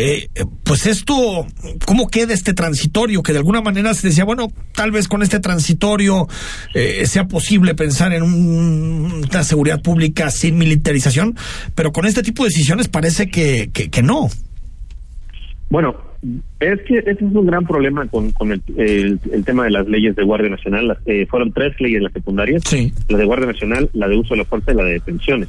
[0.00, 0.28] Eh,
[0.62, 1.44] pues esto,
[1.84, 3.20] ¿cómo queda este transitorio?
[3.20, 6.28] Que de alguna manera se decía, bueno, tal vez con este transitorio
[6.72, 11.34] eh, sea posible pensar en una seguridad pública sin militarización,
[11.74, 14.28] pero con este tipo de decisiones parece que, que, no.
[15.68, 15.96] Bueno,
[16.60, 20.14] es que ese es un gran problema con, con el, el, tema de las leyes
[20.14, 20.86] de Guardia Nacional.
[20.86, 22.92] Las, eh, fueron tres leyes las secundarias, sí.
[23.08, 25.48] la de Guardia Nacional, la de uso de la fuerza y la de detenciones.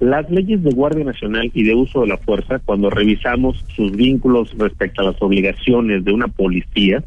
[0.00, 4.56] Las leyes de Guardia Nacional y de uso de la fuerza, cuando revisamos sus vínculos
[4.56, 7.02] respecto a las obligaciones de una policía,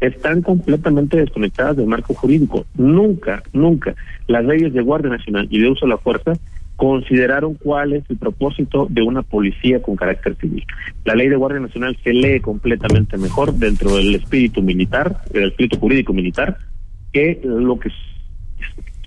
[0.00, 2.66] están completamente desconectadas del marco jurídico.
[2.74, 3.94] Nunca, nunca
[4.28, 6.32] las leyes de Guardia Nacional y de uso de la fuerza
[6.76, 10.64] consideraron cuál es el propósito de una policía con carácter civil.
[11.04, 15.78] La ley de Guardia Nacional se lee completamente mejor dentro del espíritu militar, del espíritu
[15.78, 16.58] jurídico militar,
[17.12, 17.90] que lo que...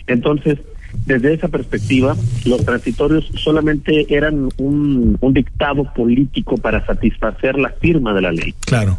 [0.08, 0.60] Entonces,
[1.06, 8.22] desde esa perspectiva, los transitorios solamente eran un, dictado político para satisfacer la firma de
[8.22, 8.54] la ley.
[8.66, 8.98] Claro.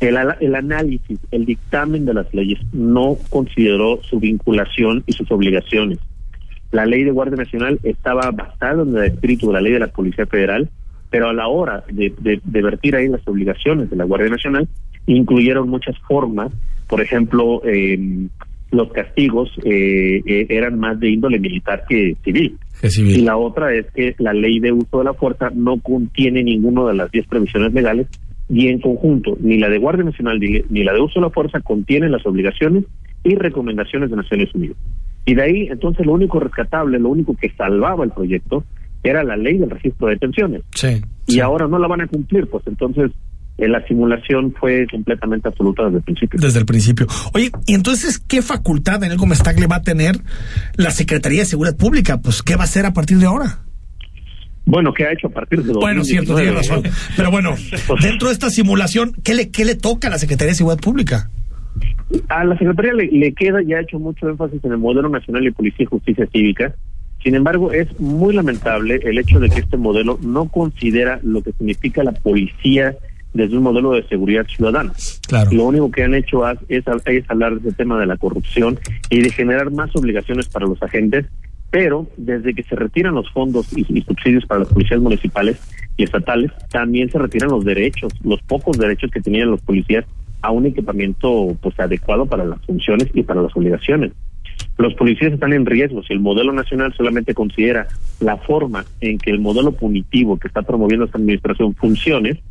[0.00, 5.98] El, el, análisis, el dictamen de las leyes no consideró su vinculación y sus obligaciones.
[6.70, 9.86] La ley de Guardia Nacional estaba basada en el espíritu de la ley de la
[9.88, 10.68] Policía Federal,
[11.10, 14.68] pero a la hora de, de vertir ahí las obligaciones de la Guardia Nacional,
[15.06, 16.52] incluyeron muchas formas,
[16.88, 18.28] por ejemplo, eh,
[18.70, 22.58] los castigos eh, eh, eran más de índole militar que civil.
[22.82, 26.84] Y la otra es que la ley de uso de la fuerza no contiene ninguna
[26.84, 28.06] de las diez previsiones legales
[28.48, 31.60] y en conjunto ni la de Guardia Nacional ni, la de uso de la fuerza
[31.60, 32.84] contienen las obligaciones
[33.24, 34.76] y recomendaciones de Naciones Unidas.
[35.24, 38.64] Y de ahí entonces lo único rescatable, lo único que salvaba el proyecto
[39.02, 40.62] era la ley del registro de detenciones.
[41.26, 43.10] y ahora no la van a cumplir, pues entonces
[43.58, 46.40] eh, la simulación fue completamente absoluta desde el principio.
[46.40, 47.06] Desde el principio.
[47.32, 50.16] Oye, ¿y entonces qué facultad, Daniel Gómez le va a tener
[50.76, 52.20] la Secretaría de Seguridad Pública?
[52.20, 53.60] Pues, ¿qué va a hacer a partir de ahora?
[54.66, 56.82] Bueno, ¿qué ha hecho a partir de Bueno, cierto, tiene razón.
[57.16, 57.54] Pero bueno,
[57.86, 60.82] pues, dentro de esta simulación, ¿qué le, ¿qué le toca a la Secretaría de Seguridad
[60.82, 61.30] Pública?
[62.28, 65.44] A la Secretaría le, le queda, ya ha hecho mucho énfasis en el modelo nacional
[65.44, 66.74] de policía y justicia cívica.
[67.22, 71.52] Sin embargo, es muy lamentable el hecho de que este modelo no considera lo que
[71.52, 72.94] significa la policía
[73.36, 74.92] desde un modelo de seguridad ciudadana.
[75.28, 75.50] Claro.
[75.52, 78.78] Lo único que han hecho es, es hablar de ese tema de la corrupción
[79.10, 81.26] y de generar más obligaciones para los agentes,
[81.70, 85.60] pero desde que se retiran los fondos y, subsidios para las policías municipales
[85.96, 90.04] y estatales, también se retiran los derechos, los pocos derechos que tenían los policías
[90.42, 94.12] a un equipamiento pues adecuado para las funciones y para las obligaciones.
[94.78, 97.88] Los policías están en riesgo si el modelo nacional solamente considera
[98.20, 102.42] la forma en que el modelo punitivo que está promoviendo esta administración funcione,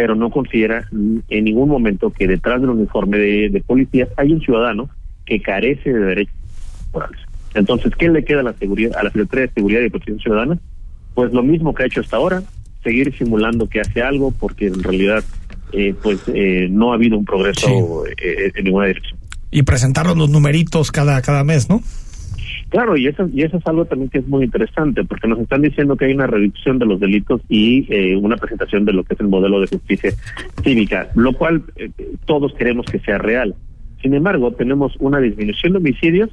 [0.00, 4.40] pero no considera en ningún momento que detrás del uniforme de, de policías hay un
[4.40, 4.88] ciudadano
[5.26, 6.34] que carece de derechos
[6.90, 7.20] morales.
[7.52, 10.58] Entonces, ¿qué le queda a la seguridad, a la Secretaría de Seguridad y Protección Ciudadana?
[11.12, 12.42] Pues lo mismo que ha hecho hasta ahora,
[12.82, 15.22] seguir simulando que hace algo, porque en realidad,
[15.74, 19.18] eh, pues eh, no ha habido un progreso eh, en ninguna dirección.
[19.50, 21.82] Y presentar los numeritos cada cada mes, ¿no?
[22.70, 25.62] Claro, y eso, y eso es algo también que es muy interesante, porque nos están
[25.62, 29.14] diciendo que hay una reducción de los delitos y eh, una presentación de lo que
[29.14, 30.12] es el modelo de justicia
[30.62, 31.90] cívica, lo cual eh,
[32.26, 33.56] todos queremos que sea real.
[34.00, 36.30] Sin embargo, tenemos una disminución de homicidios,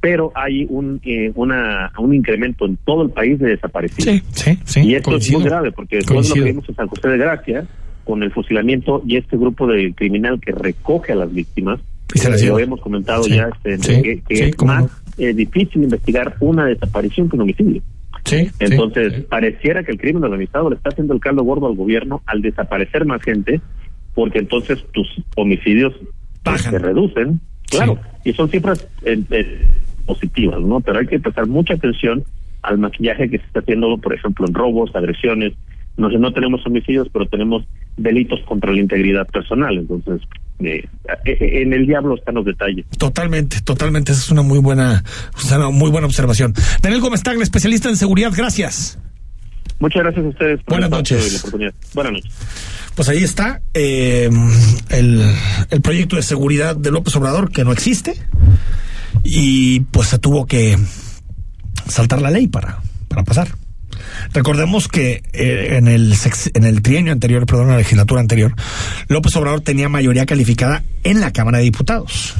[0.00, 4.22] pero hay un eh, una, un incremento en todo el país de desaparecidos.
[4.32, 7.08] Sí, sí, Y esto es muy grave, porque después lo que vimos en San José
[7.08, 7.66] de Gracia,
[8.04, 11.80] con el fusilamiento y este grupo de criminal que recoge a las víctimas,
[12.14, 13.34] Y se Eh, lo hemos comentado Sí.
[13.34, 14.90] ya, este, Sí, que, que sí, es más no.
[15.18, 17.82] Eh, difícil investigar una desaparición que un homicidio.
[18.24, 18.48] Sí.
[18.58, 22.42] Entonces, pareciera que el crimen organizado le está haciendo el caldo gordo al gobierno al
[22.42, 23.60] desaparecer más gente,
[24.14, 25.92] porque entonces tus homicidios
[26.42, 29.68] pues, se reducen, claro, y son cifras eh, eh,
[30.06, 30.80] positivas, ¿no?
[30.80, 32.24] Pero hay que prestar mucha atención
[32.62, 35.52] al maquillaje que se está haciendo, por ejemplo, en robos, agresiones.
[35.96, 37.64] No sé, no tenemos homicidios, pero tenemos
[37.96, 39.76] delitos contra la integridad personal.
[39.78, 40.20] Entonces,
[40.58, 40.84] eh,
[41.24, 42.84] eh, en el diablo están los detalles.
[42.98, 44.12] Totalmente, totalmente.
[44.12, 45.04] Esa es una muy buena,
[45.54, 46.52] una muy buena observación.
[46.82, 48.98] Daniel Gómez Tagle, especialista en seguridad, gracias.
[49.78, 51.28] Muchas gracias a ustedes por Buenas noches.
[51.28, 51.74] y la oportunidad.
[51.94, 52.32] Buenas noches.
[52.94, 54.30] Pues ahí está eh,
[54.90, 55.22] el,
[55.70, 58.14] el proyecto de seguridad de López Obrador que no existe
[59.24, 60.76] y pues se tuvo que
[61.88, 62.78] saltar la ley para,
[63.08, 63.48] para pasar.
[64.32, 68.54] Recordemos que eh, en, el sex- en el trienio anterior, perdón, en la legislatura anterior,
[69.08, 72.34] López Obrador tenía mayoría calificada en la Cámara de Diputados,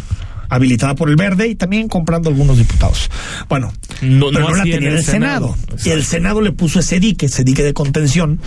[0.48, 3.10] habilitada por el Verde y también comprando algunos diputados.
[3.48, 3.72] Bueno,
[4.02, 5.56] No- pero no no, la tenía en el el Senado.
[5.58, 5.82] Senado.
[5.84, 8.40] Y el Senado le puso ese dique, ese dique de contención,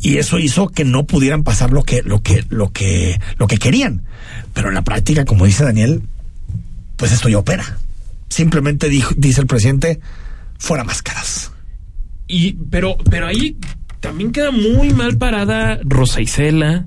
[0.00, 3.56] y eso hizo que no pudieran pasar lo que, lo que, lo que, lo que
[3.58, 4.02] querían.
[4.52, 6.02] Pero en la práctica, como dice Daniel,
[6.96, 7.78] pues esto ya opera.
[8.28, 10.00] Simplemente dijo, dice el presidente,
[10.58, 11.52] fuera máscaras.
[12.26, 13.56] Y, pero, pero ahí
[14.04, 16.86] también queda muy mal parada Rosa Isela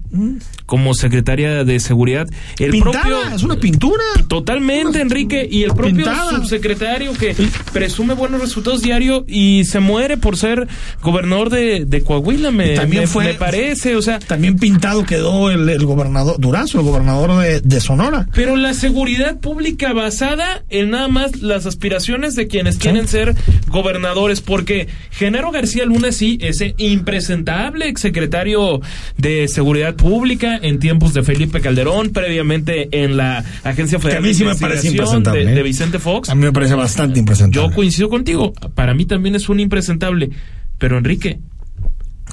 [0.65, 2.27] como secretaria de seguridad.
[2.59, 4.03] El Pintada, propio, es una pintura.
[4.27, 5.47] Totalmente, Enrique.
[5.49, 6.29] Y el propio Pintada.
[6.31, 7.35] subsecretario que
[7.73, 10.67] presume buenos resultados diario y se muere por ser
[11.01, 13.95] gobernador de, de Coahuila, me, También me- fue- me parece.
[13.95, 18.27] O sea, También pintado quedó el, el gobernador Durazo, el gobernador de, de Sonora.
[18.33, 23.35] Pero la seguridad pública basada en nada más las aspiraciones de quienes quieren ser
[23.69, 26.75] gobernadores, porque Genaro García Luna sí, ese
[27.07, 28.81] impresentable exsecretario
[29.17, 34.23] de Seguridad Pública en tiempos de Felipe Calderón, previamente en la Agencia Que a Federal
[34.23, 35.41] mí de sí me parece de, impresentable.
[35.43, 35.55] ¿eh?
[35.55, 36.29] de Vicente Fox.
[36.29, 37.69] A mí me parece bastante impresentable.
[37.69, 40.31] Yo coincido contigo, para mí también es un impresentable,
[40.77, 41.39] pero Enrique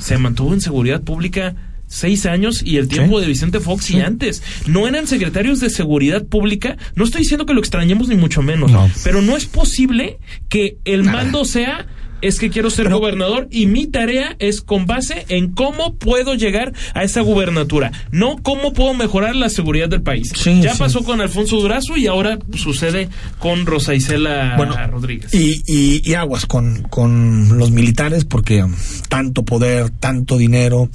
[0.01, 1.55] se mantuvo en seguridad pública
[1.87, 4.43] seis años y el tiempo de Vicente Fox y antes.
[4.67, 6.77] No eran secretarios de seguridad pública.
[6.97, 8.73] No estoy diciendo que lo extrañemos ni mucho menos,
[9.05, 10.19] pero no es posible
[10.49, 11.87] que el mando sea
[12.27, 16.73] es que quiero ser gobernador y mi tarea es con base en cómo puedo llegar
[16.95, 20.33] a esa gubernatura, no cómo puedo mejorar la seguridad del país.
[20.33, 20.79] ya sí.
[20.79, 23.09] pasó con Alfonso Durazo y ahora sucede
[23.39, 25.33] con Rosa Isela Bueno, Rodríguez.
[25.35, 28.65] Y, y- y aguas con, con los militares, porque
[29.09, 30.89] tanto poder, tanto dinero.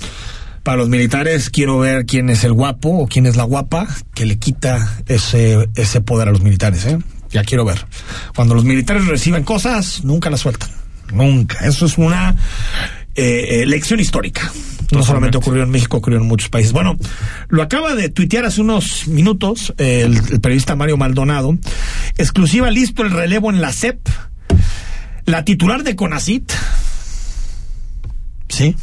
[0.63, 4.25] Para los militares quiero ver quién es el guapo o quién es la guapa que
[4.25, 6.85] le quita ese, ese poder a los militares.
[6.85, 6.99] ¿eh?
[7.31, 7.85] Ya quiero ver.
[8.35, 10.69] Cuando los militares reciben cosas, nunca las sueltan.
[11.11, 11.65] Nunca.
[11.65, 12.35] Eso es una
[13.15, 14.51] eh, eh, lección histórica.
[14.91, 16.71] No solamente ocurrió en México, ocurrió en muchos países.
[16.71, 16.97] Bueno,
[17.49, 21.55] lo acaba de tuitear hace unos minutos eh, el, el periodista Mario Maldonado.
[22.17, 23.99] Exclusiva, listo el relevo en la CEP.
[25.25, 26.51] La titular de CONACIT.
[28.47, 28.75] Sí.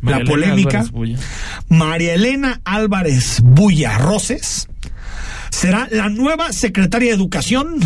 [0.00, 0.80] María la Elena polémica.
[0.80, 1.20] Álvarez.
[1.68, 4.68] María Elena Álvarez Bulla Roses
[5.50, 7.80] será la nueva secretaria de Educación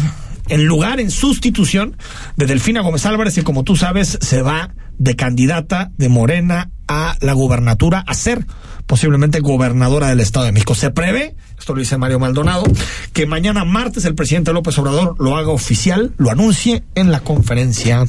[0.49, 1.97] en lugar, en sustitución
[2.36, 7.16] de Delfina Gómez Álvarez, que como tú sabes se va de candidata de Morena a
[7.20, 8.47] la gubernatura a ser
[8.86, 10.74] posiblemente gobernadora del Estado de México.
[10.74, 12.64] Se prevé, esto lo dice Mario Maldonado,
[13.12, 18.05] que mañana martes el presidente López Obrador lo haga oficial, lo anuncie en la conferencia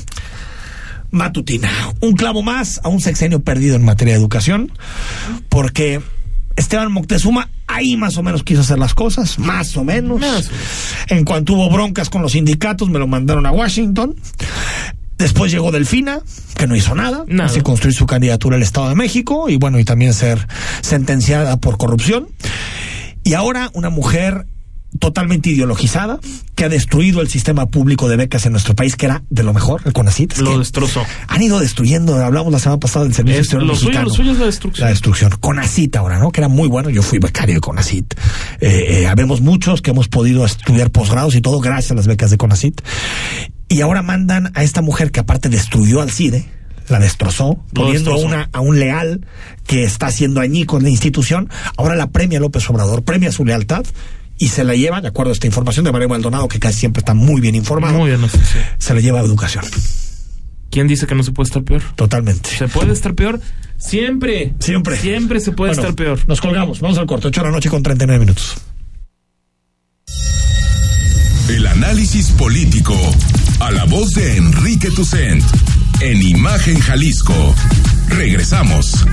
[1.12, 1.70] matutina.
[2.02, 4.72] Un clavo más a un sexenio perdido en materia de educación,
[5.48, 6.02] porque
[6.56, 10.22] Esteban Moctezuma ahí más o menos quiso hacer las cosas, más o menos.
[11.10, 14.16] En cuanto hubo broncas con los sindicatos, me lo mandaron a Washington.
[15.18, 16.20] Después llegó Delfina,
[16.56, 19.86] que no hizo nada, así construir su candidatura al Estado de México y bueno, y
[19.86, 20.48] también ser
[20.82, 22.28] sentenciada por corrupción.
[23.24, 24.48] Y ahora una mujer
[25.00, 26.20] totalmente ideologizada
[26.56, 29.54] que ha destruido el sistema público de becas en nuestro país, que era de lo
[29.54, 30.34] mejor, el CONACYT.
[30.34, 31.04] Es Lo destrozó.
[31.28, 34.32] han ido destruyendo, hablamos la semana pasada del servicio Es- exterior lo suyo, lo suyo
[34.34, 34.86] es la destrucción.
[34.86, 35.32] La destrucción.
[35.40, 36.32] CONACYT ahora, ¿no?
[36.32, 36.90] Que era muy bueno.
[36.90, 38.14] Yo fui becario de CONACYT.
[38.62, 42.30] Eh, eh, habemos muchos que hemos podido estudiar posgrados y todo gracias a las becas
[42.32, 42.82] de CONACYT.
[43.70, 46.46] Y ahora mandan a esta mujer que aparte destruyó al CIDE,
[46.90, 48.26] la destrozó, poniendo destrozó.
[48.28, 49.26] una, a un leal
[49.66, 51.50] que está haciendo añicos la institución.
[51.78, 53.86] Ahora la premia López Obrador, premia su lealtad
[54.38, 57.00] y se la lleva, de acuerdo a esta información de Mario Maldonado, que casi siempre
[57.02, 58.60] está muy bien informado, Muy bien, no sé, sí.
[58.78, 59.64] se la lleva a educación.
[60.70, 61.84] ¿Quién dice que no se puede estar peor?
[61.96, 62.50] Totalmente.
[62.50, 63.40] ¿Se puede estar peor?
[63.78, 64.56] Siempre.
[64.60, 64.98] Siempre.
[64.98, 66.20] Siempre se puede Bueno, estar peor.
[66.28, 68.56] Nos colgamos, vamos al corte, 8 de la noche con 39 minutos.
[71.50, 72.98] El análisis político.
[73.60, 75.44] A la voz de Enrique Tucent.
[76.00, 77.54] En Imagen Jalisco.
[78.10, 79.06] Regresamos.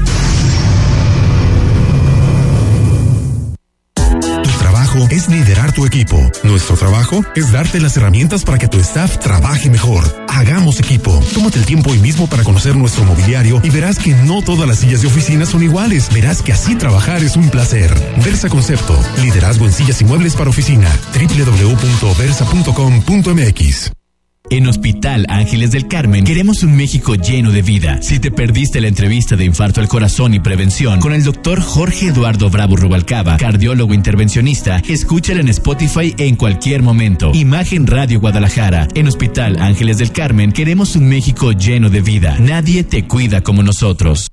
[5.20, 6.16] Es liderar tu equipo.
[6.44, 10.02] Nuestro trabajo es darte las herramientas para que tu staff trabaje mejor.
[10.28, 11.22] Hagamos equipo.
[11.34, 14.78] Tómate el tiempo hoy mismo para conocer nuestro mobiliario y verás que no todas las
[14.78, 16.08] sillas de oficina son iguales.
[16.14, 17.92] Verás que así trabajar es un placer.
[18.24, 18.98] Versa Concepto.
[19.20, 20.90] Liderazgo en sillas y muebles para oficina.
[21.12, 23.99] www.versa.com.mx
[24.50, 28.02] En Hospital Ángeles del Carmen queremos un México lleno de vida.
[28.02, 32.08] Si te perdiste la entrevista de infarto al corazón y prevención con el doctor Jorge
[32.08, 37.30] Eduardo Bravo Rubalcaba, cardiólogo intervencionista, escúchala en Spotify en cualquier momento.
[37.32, 38.88] Imagen Radio Guadalajara.
[38.96, 42.36] En Hospital Ángeles del Carmen queremos un México lleno de vida.
[42.40, 44.32] Nadie te cuida como nosotros.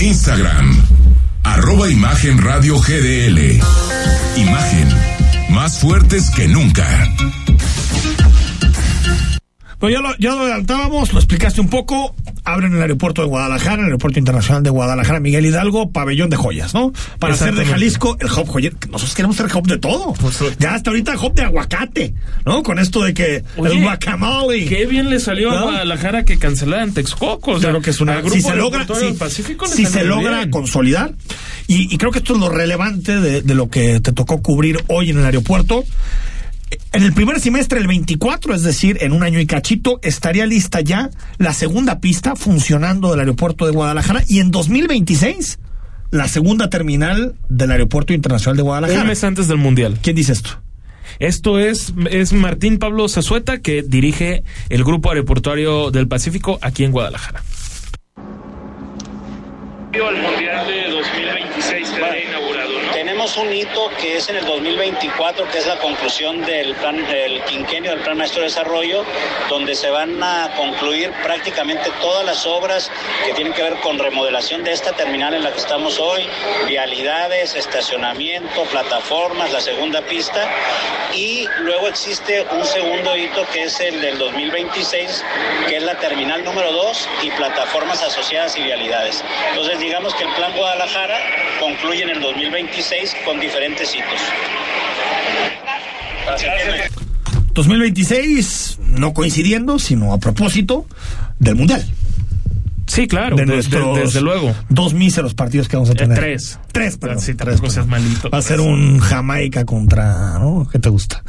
[0.00, 0.82] Instagram,
[1.42, 2.38] arroba Imagen
[2.78, 3.60] GDL.
[4.36, 4.88] Imagen,
[5.50, 6.86] más fuertes que nunca.
[9.78, 12.14] Pues ya ya lo adelantábamos, lo explicaste un poco.
[12.44, 16.74] Abren el aeropuerto de Guadalajara, el aeropuerto internacional de Guadalajara, Miguel Hidalgo, pabellón de joyas,
[16.74, 16.92] ¿no?
[17.18, 18.74] Para hacer de Jalisco el hub joyer.
[18.90, 20.14] Nosotros queremos ser hub de todo.
[20.58, 22.14] Ya hasta ahorita hub de aguacate,
[22.44, 22.62] ¿no?
[22.62, 24.66] Con esto de que Oye, el guacamole.
[24.66, 25.62] Qué bien le salió a.
[25.62, 27.52] Guadalajara que cancelaran Texcoco.
[27.52, 28.22] O sea, Claro que es una.
[28.28, 28.86] Si se logra,
[29.18, 30.50] Pacífico si se logra bien.
[30.50, 31.12] consolidar,
[31.66, 34.82] y, y creo que esto es lo relevante de, de lo que te tocó cubrir
[34.88, 35.84] hoy en el aeropuerto.
[36.92, 40.80] En el primer semestre, el 24, es decir, en un año y cachito, estaría lista
[40.80, 45.58] ya la segunda pista funcionando del aeropuerto de Guadalajara y en 2026
[46.10, 49.02] la segunda terminal del aeropuerto internacional de Guadalajara.
[49.02, 49.98] Un mes antes del Mundial.
[50.02, 50.60] ¿Quién dice esto?
[51.18, 56.92] Esto es, es Martín Pablo Zazueta, que dirige el Grupo Aeroportuario del Pacífico aquí en
[56.92, 57.42] Guadalajara.
[59.92, 62.69] al Mundial de 2026 quedará inaugurado.
[63.20, 67.44] Tenemos un hito que es en el 2024, que es la conclusión del plan del
[67.44, 69.04] quinquenio del Plan Maestro de Desarrollo,
[69.50, 72.90] donde se van a concluir prácticamente todas las obras
[73.26, 76.26] que tienen que ver con remodelación de esta terminal en la que estamos hoy,
[76.66, 80.48] vialidades, estacionamiento, plataformas, la segunda pista,
[81.14, 85.24] y luego existe un segundo hito que es el del 2026,
[85.68, 89.22] que es la terminal número 2 y plataformas asociadas y vialidades.
[89.50, 91.18] Entonces digamos que el Plan Guadalajara
[91.58, 94.20] concluye en el 2026 con diferentes hitos.
[97.52, 100.86] 2026, no coincidiendo, sino a propósito
[101.38, 101.84] del Mundial.
[102.90, 104.52] Sí, claro, de de- de- nuestros desde luego.
[104.68, 106.18] Dos míseros partidos que vamos a Eh, tener.
[106.18, 106.58] tres.
[106.72, 107.20] Tres, perdón.
[107.20, 107.88] Sí, tres, perdón.
[107.88, 108.30] malito.
[108.30, 110.66] Va a ser un Jamaica contra, ¿no?
[110.70, 111.22] ¿Qué te gusta?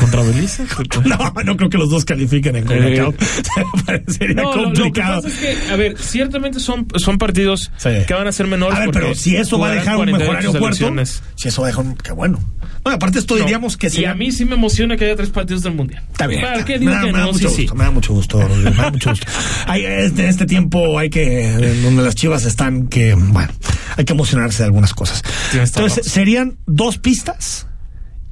[0.00, 0.64] ¿Contra Belice?
[1.04, 3.14] no, no creo que los dos califiquen en CONCACAF.
[4.08, 5.22] Sería No, lo- lo, que complicado.
[5.22, 7.70] pasa es que, a ver, ciertamente son, son partidos
[8.06, 8.76] que van a ser menores.
[8.78, 10.48] a ver, pero si eso va a dejar un mejor 48
[10.86, 12.38] aeropuerto, si eso va a dejar un, qué bueno.
[12.84, 15.16] No, aparte esto No, diríamos que Y sería a mí sí me emociona que haya
[15.16, 16.02] tres partidos del Mundial.
[16.12, 16.40] Está bien.
[16.40, 17.32] ¿Para qué me, digo da, que me da no?
[17.32, 17.62] mucho Sí, sí.
[17.62, 19.26] gusto, me da mucho gusto, Rodrigo, me da mucho gusto.
[19.66, 23.52] Hay, este, en este tiempo hay que, donde las chivas están, que, bueno,
[23.96, 25.22] hay que emocionarse de algunas cosas.
[25.52, 27.66] Entonces, serían dos pistas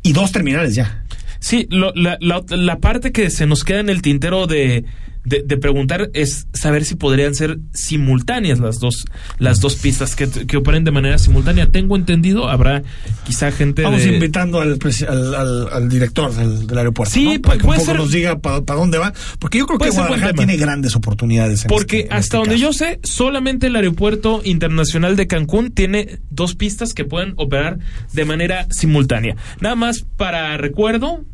[0.02, 1.04] y dos terminales ya.
[1.40, 4.84] Sí, lo- la, la- la parte que se nos queda en el tintero de,
[5.28, 9.04] de, de preguntar es saber si podrían ser simultáneas las dos
[9.38, 11.70] las dos pistas que, que operen de manera simultánea.
[11.70, 12.82] Tengo entendido, habrá
[13.26, 14.14] quizá gente Vamos de...
[14.14, 17.14] invitando al, al, al- al director del, del aeropuerto.
[17.14, 17.42] Sí, ¿no?
[17.42, 19.12] para que un poco ser- nos diga para dónde va.
[19.38, 21.62] Porque yo creo que Guadalajara tiene grandes oportunidades.
[21.64, 22.62] en Porque este- en hasta este donde caso.
[22.64, 27.78] yo sé, solamente el aeropuerto internacional de Cancún tiene dos pistas que pueden operar
[28.12, 29.36] de manera simultánea.
[29.60, 31.24] Nada más para recuerdo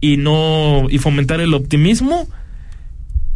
[0.00, 2.28] y no y fomentar el optimismo.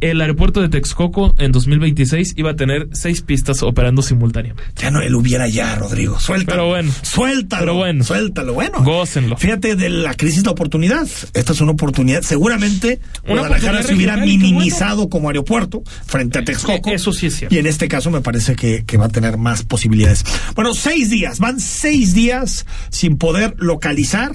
[0.02, 4.64] El aeropuerto de Texcoco en 2026 iba a tener seis pistas operando simultáneamente.
[4.76, 6.18] Ya no él hubiera ya, Rodrigo.
[6.18, 6.62] Suéltalo.
[6.62, 6.92] Pero bueno.
[7.02, 7.62] Suéltalo.
[7.62, 8.04] Pero bueno.
[8.04, 8.54] Suéltalo.
[8.54, 8.82] Bueno.
[8.82, 9.36] Gócenlo.
[9.36, 11.06] Fíjate de la crisis de oportunidad.
[11.34, 12.22] Esta es una oportunidad.
[12.22, 16.90] Seguramente Una Guadalajara oportunidad se hubiera minimizado como aeropuerto frente a Texcoco.
[16.90, 17.54] Eso sí es cierto.
[17.54, 20.24] Y en este caso me parece que, que va a tener más posibilidades.
[20.56, 21.38] Bueno, seis días.
[21.38, 24.32] Van seis días sin poder localizar.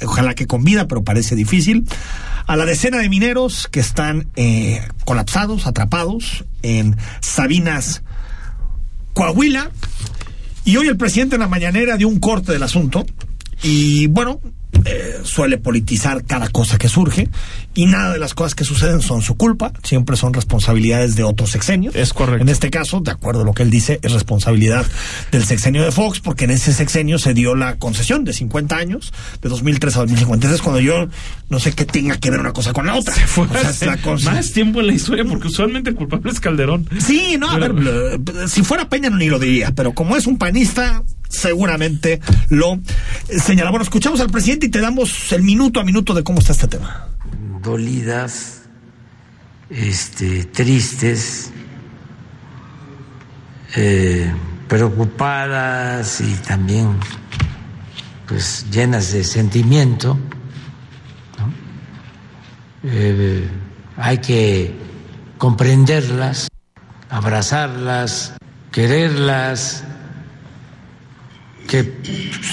[0.00, 1.84] Ojalá que con vida, pero parece difícil.
[2.48, 8.02] A la decena de mineros que están eh, colapsados, atrapados en Sabinas,
[9.12, 9.70] Coahuila.
[10.64, 13.04] Y hoy el presidente en la mañanera dio un corte del asunto.
[13.62, 14.40] Y bueno,
[14.86, 17.28] eh, suele politizar cada cosa que surge.
[17.74, 19.72] Y nada de las cosas que suceden son su culpa.
[19.84, 21.94] Siempre son responsabilidades de otros sexenios.
[21.94, 22.42] Es correcto.
[22.42, 24.84] En este caso, de acuerdo a lo que él dice, es responsabilidad
[25.30, 29.12] del sexenio de Fox, porque en ese sexenio se dio la concesión de 50 años,
[29.42, 30.46] de 2003 a 2050.
[30.46, 31.06] Entonces, cuando yo
[31.50, 33.14] no sé qué tenga que ver una cosa con la otra.
[33.14, 36.32] Fue O sea, es la cosa- más tiempo en la historia porque usualmente el culpable
[36.32, 36.88] es Calderón.
[36.98, 40.36] Sí, no, a ver, eh, si fuera Peña ni lo diría, pero como es un
[40.38, 42.74] panista, seguramente lo
[43.28, 43.70] eh, señala.
[43.70, 46.68] Bueno, escuchamos al presidente y te damos el minuto a minuto de cómo está este
[46.68, 47.08] tema.
[47.62, 48.62] dolidas,
[49.70, 51.50] este, tristes,
[53.76, 54.32] eh,
[54.68, 56.96] preocupadas y también
[58.26, 60.18] pues llenas de sentimiento.
[62.84, 63.48] Eh,
[63.96, 64.74] hay que
[65.38, 66.48] comprenderlas,
[67.08, 68.34] abrazarlas,
[68.70, 69.84] quererlas,
[71.66, 72.00] que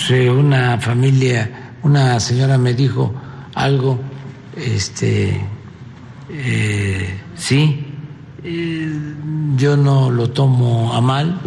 [0.10, 3.14] eh, una familia, una señora me dijo
[3.54, 4.00] algo,
[4.56, 5.40] este,
[6.32, 7.86] eh, sí,
[8.44, 8.92] eh,
[9.56, 11.40] yo no lo tomo a mal.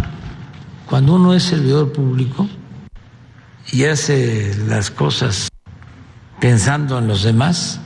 [0.87, 2.49] Cuando uno es servidor público
[3.73, 5.49] y hace las cosas
[6.41, 7.81] pensando en los demás,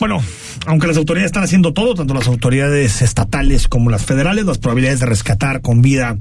[0.00, 0.22] Bueno,
[0.66, 5.00] aunque las autoridades están haciendo todo, tanto las autoridades estatales como las federales, las probabilidades
[5.00, 6.16] de rescatar con vida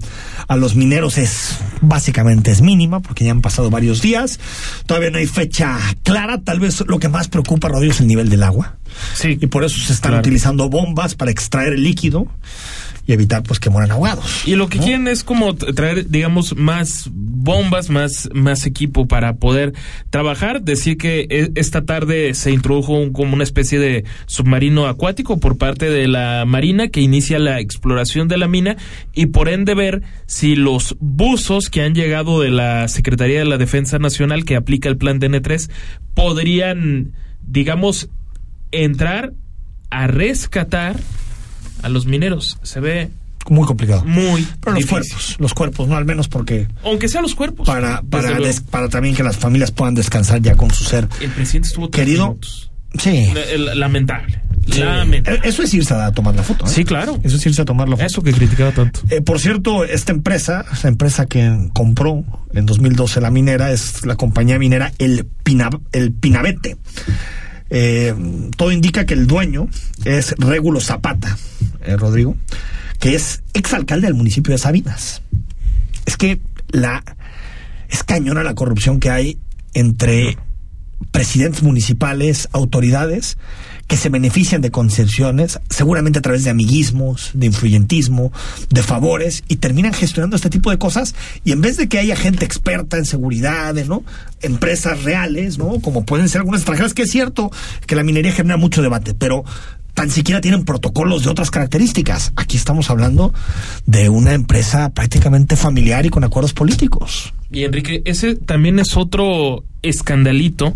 [0.50, 4.40] a los mineros es básicamente es mínima, porque ya han pasado varios días.
[4.86, 6.42] Todavía no hay fecha clara.
[6.42, 8.76] Tal vez lo que más preocupa, Rodrigo, es el nivel del agua.
[9.16, 9.38] Sí.
[9.40, 10.22] Y por eso se están Claro.
[10.22, 12.28] utilizando bombas para extraer el líquido
[13.08, 14.48] y evitar pues que mueran ahogados.
[14.48, 19.74] Y lo que quieren es como traer, digamos, más bombas, más, más equipo para poder
[20.10, 20.62] trabajar.
[20.62, 25.58] Decir que e- esta tarde se introdujo un- como una especie de submarino acuático por
[25.58, 28.78] parte de la Marina que inicia la exploración de la mina
[29.14, 33.58] y por ende ver si los buzos que han llegado de la Secretaría de la
[33.58, 35.70] Defensa Nacional que aplica el plan DN3
[36.14, 37.14] podrían,
[37.48, 38.10] digamos,
[38.72, 39.34] entrar
[39.90, 40.96] a rescatar
[41.82, 42.58] a los mineros.
[42.64, 43.10] Se ve
[43.50, 44.04] Muy complicado.
[44.06, 47.68] muy Pero los cuerpos, los cuerpos, no al menos porque Aunque sean los cuerpos.
[47.68, 51.30] para para des- para también que las familias puedan descansar ya con su ser El
[51.32, 52.28] presidente estuvo querido.
[52.28, 52.72] minutos.
[52.98, 53.28] Sí.
[53.58, 54.42] La- Lamentable.
[54.72, 54.80] Sí.
[54.82, 55.40] Lamentable.
[55.40, 56.66] Eh, Eso es irse a tomar la foto.
[56.66, 56.70] ¿eh?
[56.70, 57.20] Sí, claro.
[57.24, 58.06] Eso es irse a tomar la foto.
[58.06, 59.02] Eso que criticaba tanto.
[59.10, 62.24] Eh, por cierto, esta empresa, esta empresa que compró
[62.54, 66.78] en 2012 la minera, es la compañía minera El, Pina, el Pinabete.
[67.70, 68.16] Eh,
[68.58, 69.68] todo indica que el dueño
[70.06, 71.38] es Régulo Zapata,
[71.82, 72.36] eh, Rodrigo,
[73.00, 75.22] que es exalcalde del municipio de Sabinas.
[76.06, 76.40] Es que
[76.70, 77.04] la
[77.90, 79.38] es cañona la corrupción que hay
[79.74, 80.38] entre
[81.12, 83.38] presidentes municipales, autoridades
[83.90, 88.32] que se benefician de concesiones, seguramente a través de amiguismos, de influyentismo,
[88.70, 92.16] de favores, y terminan gestionando este tipo de cosas, y en vez de que haya
[92.16, 94.04] gente experta en seguridad, ¿no?
[94.42, 95.80] Empresas reales, ¿no?
[95.82, 97.52] Como pueden ser algunas extranjeras, que es cierto
[97.88, 99.44] que la minería genera mucho debate, pero
[99.96, 102.32] tan siquiera tienen protocolos de otras características.
[102.36, 103.34] Aquí estamos hablando
[103.88, 107.34] de una empresa prácticamente familiar y con acuerdos políticos.
[107.50, 110.76] Y Enrique, ese también es otro escandalito,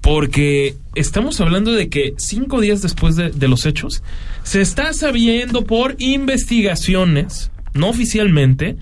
[0.00, 4.02] porque estamos hablando de que cinco días después de, de los hechos,
[4.44, 8.76] se está sabiendo por investigaciones, no oficialmente,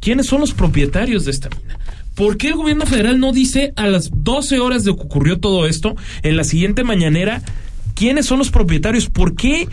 [0.00, 1.78] quiénes son los propietarios de esta mina.
[2.14, 5.66] ¿Por qué el gobierno federal no dice a las 12 horas de que ocurrió todo
[5.66, 7.42] esto, en la siguiente mañanera,
[7.94, 9.08] quiénes son los propietarios?
[9.08, 9.68] ¿Por qué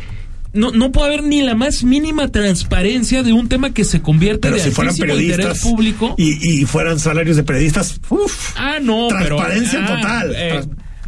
[0.54, 4.42] no, no puede haber ni la más mínima transparencia de un tema que se convierte
[4.48, 6.16] Pero de si fueran altísimo interés periodistas público?
[6.18, 10.34] y, y fueran salarios de periodistas, uff, Ah, no, pero- transparencia ah, total.
[10.36, 10.62] eh,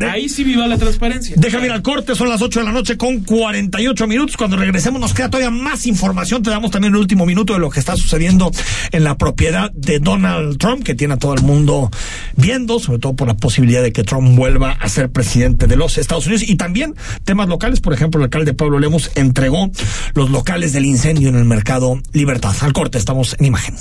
[0.05, 1.35] ahí sí viva la transparencia.
[1.37, 4.37] Déjame ir al corte, son las 8 de la noche con 48 minutos.
[4.37, 6.43] Cuando regresemos nos queda todavía más información.
[6.43, 8.51] Te damos también el último minuto de lo que está sucediendo
[8.91, 11.89] en la propiedad de Donald Trump, que tiene a todo el mundo
[12.35, 15.97] viendo, sobre todo por la posibilidad de que Trump vuelva a ser presidente de los
[15.97, 16.47] Estados Unidos.
[16.47, 19.71] Y también temas locales, por ejemplo, el alcalde Pablo Lemos entregó
[20.13, 22.55] los locales del incendio en el mercado Libertad.
[22.61, 23.75] Al corte, estamos en imagen.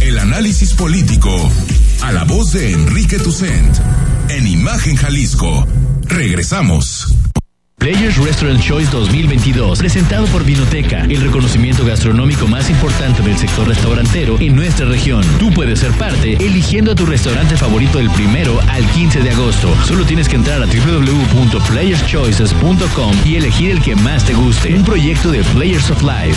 [0.00, 1.30] El análisis político.
[2.02, 3.76] A la voz de Enrique Tucent.
[4.30, 5.66] En Imagen Jalisco.
[6.04, 7.14] Regresamos.
[7.78, 14.38] Players Restaurant Choice 2022, presentado por Vinoteca, el reconocimiento gastronómico más importante del sector restaurantero
[14.40, 15.24] en nuestra región.
[15.38, 19.74] Tú puedes ser parte eligiendo a tu restaurante favorito del primero al 15 de agosto.
[19.86, 24.74] Solo tienes que entrar a www.playerschoices.com y elegir el que más te guste.
[24.74, 26.36] Un proyecto de Players of Life.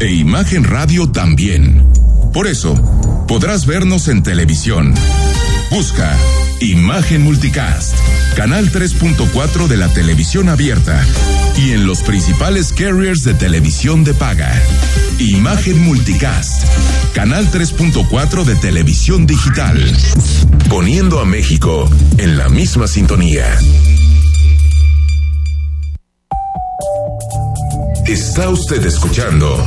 [0.00, 1.86] e Imagen Radio también.
[2.32, 2.74] Por eso,
[3.26, 4.94] podrás vernos en televisión.
[5.70, 6.16] Busca
[6.60, 7.94] Imagen Multicast,
[8.34, 11.04] canal 3.4 de la televisión abierta
[11.58, 14.52] y en los principales carriers de televisión de paga.
[15.18, 16.64] Imagen Multicast,
[17.14, 19.78] canal 3.4 de televisión digital,
[20.68, 21.88] poniendo a México
[22.18, 23.46] en la misma sintonía.
[28.06, 29.66] Está usted escuchando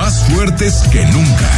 [0.00, 1.50] más fuertes que nunca.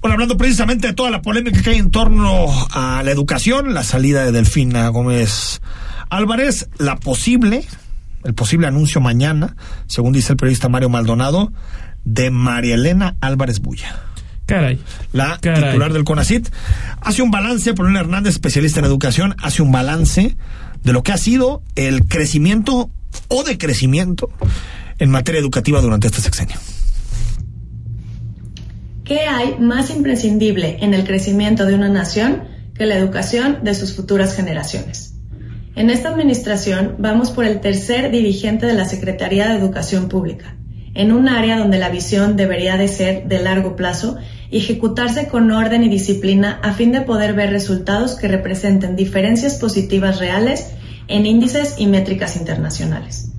[0.00, 3.82] Bueno, hablando precisamente de toda la polémica que hay en torno a la educación, la
[3.82, 5.60] salida de Delfina Gómez
[6.10, 7.64] Álvarez, la posible,
[8.22, 9.56] el posible anuncio mañana,
[9.88, 11.52] según dice el periodista Mario Maldonado,
[12.04, 14.02] de María Elena Álvarez Bulla.
[14.46, 14.78] Caray.
[15.12, 15.70] La Caray.
[15.70, 16.50] titular del CONACIT
[17.00, 20.36] hace un balance, Paulina Hernández, especialista en educación, hace un balance
[20.84, 22.90] de lo que ha sido el crecimiento
[23.26, 24.30] o decrecimiento
[24.98, 26.56] en materia educativa durante este sexenio.
[29.04, 33.94] ¿Qué hay más imprescindible en el crecimiento de una nación que la educación de sus
[33.94, 35.14] futuras generaciones?
[35.76, 40.56] En esta administración vamos por el tercer dirigente de la Secretaría de Educación Pública,
[40.94, 44.16] en un área donde la visión debería de ser de largo plazo
[44.50, 49.56] y ejecutarse con orden y disciplina a fin de poder ver resultados que representen diferencias
[49.56, 50.68] positivas reales
[51.08, 53.33] en índices y métricas internacionales.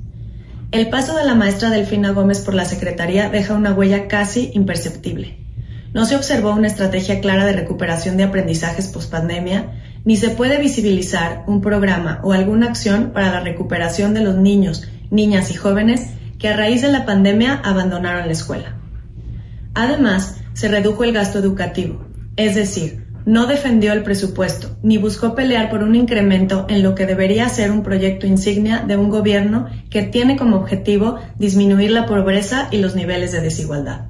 [0.76, 5.38] El paso de la maestra Delfina Gómez por la Secretaría deja una huella casi imperceptible.
[5.94, 9.72] No se observó una estrategia clara de recuperación de aprendizajes pospandemia,
[10.04, 14.86] ni se puede visibilizar un programa o alguna acción para la recuperación de los niños,
[15.12, 16.10] niñas y jóvenes
[16.40, 18.76] que a raíz de la pandemia abandonaron la escuela.
[19.76, 22.06] Además, se redujo el gasto educativo,
[22.36, 27.06] es decir, no defendió el presupuesto ni buscó pelear por un incremento en lo que
[27.06, 32.68] debería ser un proyecto insignia de un gobierno que tiene como objetivo disminuir la pobreza
[32.72, 34.10] y los niveles de desigualdad.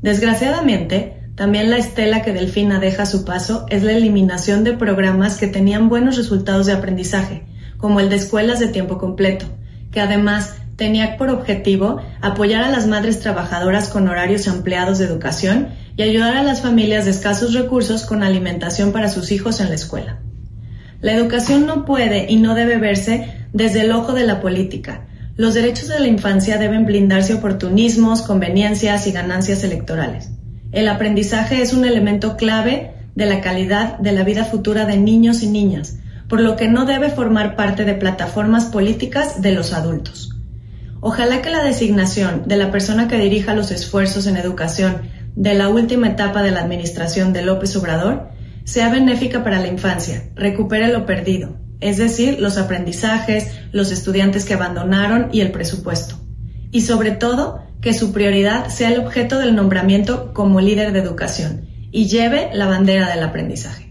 [0.00, 5.36] Desgraciadamente, también la estela que Delfina deja a su paso es la eliminación de programas
[5.36, 7.44] que tenían buenos resultados de aprendizaje,
[7.78, 9.46] como el de escuelas de tiempo completo,
[9.90, 15.68] que además tenía por objetivo apoyar a las madres trabajadoras con horarios ampliados de educación
[16.00, 19.74] y ayudar a las familias de escasos recursos con alimentación para sus hijos en la
[19.74, 20.20] escuela.
[21.02, 25.02] La educación no puede y no debe verse desde el ojo de la política.
[25.36, 30.30] Los derechos de la infancia deben blindarse oportunismos, conveniencias y ganancias electorales.
[30.72, 35.42] El aprendizaje es un elemento clave de la calidad de la vida futura de niños
[35.42, 35.98] y niñas,
[36.30, 40.34] por lo que no debe formar parte de plataformas políticas de los adultos.
[41.02, 45.68] Ojalá que la designación de la persona que dirija los esfuerzos en educación de la
[45.68, 48.28] última etapa de la administración de López Obrador
[48.64, 54.54] sea benéfica para la infancia, recupere lo perdido, es decir, los aprendizajes, los estudiantes que
[54.54, 56.16] abandonaron y el presupuesto.
[56.70, 61.68] Y sobre todo, que su prioridad sea el objeto del nombramiento como líder de educación
[61.90, 63.89] y lleve la bandera del aprendizaje.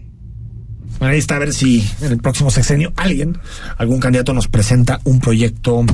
[1.00, 3.38] Bueno, ahí está a ver si en el próximo sexenio alguien,
[3.78, 5.86] algún candidato nos presenta un proyecto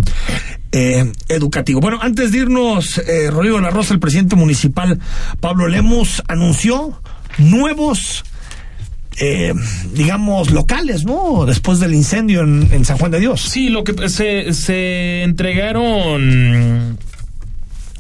[0.73, 1.79] eh, educativo.
[1.79, 4.99] Bueno, antes de irnos, eh, Rodrigo de la Rosa, el presidente municipal
[5.39, 7.01] Pablo Lemos anunció
[7.39, 8.25] nuevos
[9.19, 9.55] eh,
[9.95, 11.47] digamos, locales, ¿no?
[11.47, 13.43] Después del incendio en, San Juan de Dios.
[13.43, 16.99] Sí, lo que se entregaron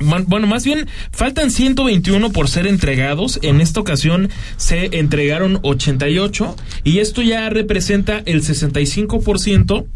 [0.00, 3.38] bueno, más bien faltan 121 por ser entregados.
[3.42, 9.86] En esta ocasión se entregaron 88 y esto ya representa el 65%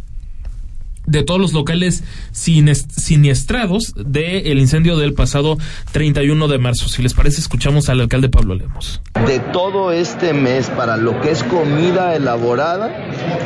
[1.07, 5.59] de todos los locales siniestrados del incendio del pasado
[5.92, 6.88] 31 de marzo.
[6.88, 9.01] Si les parece, escuchamos al alcalde Pablo Lemos.
[9.26, 12.90] De todo este mes para lo que es comida elaborada,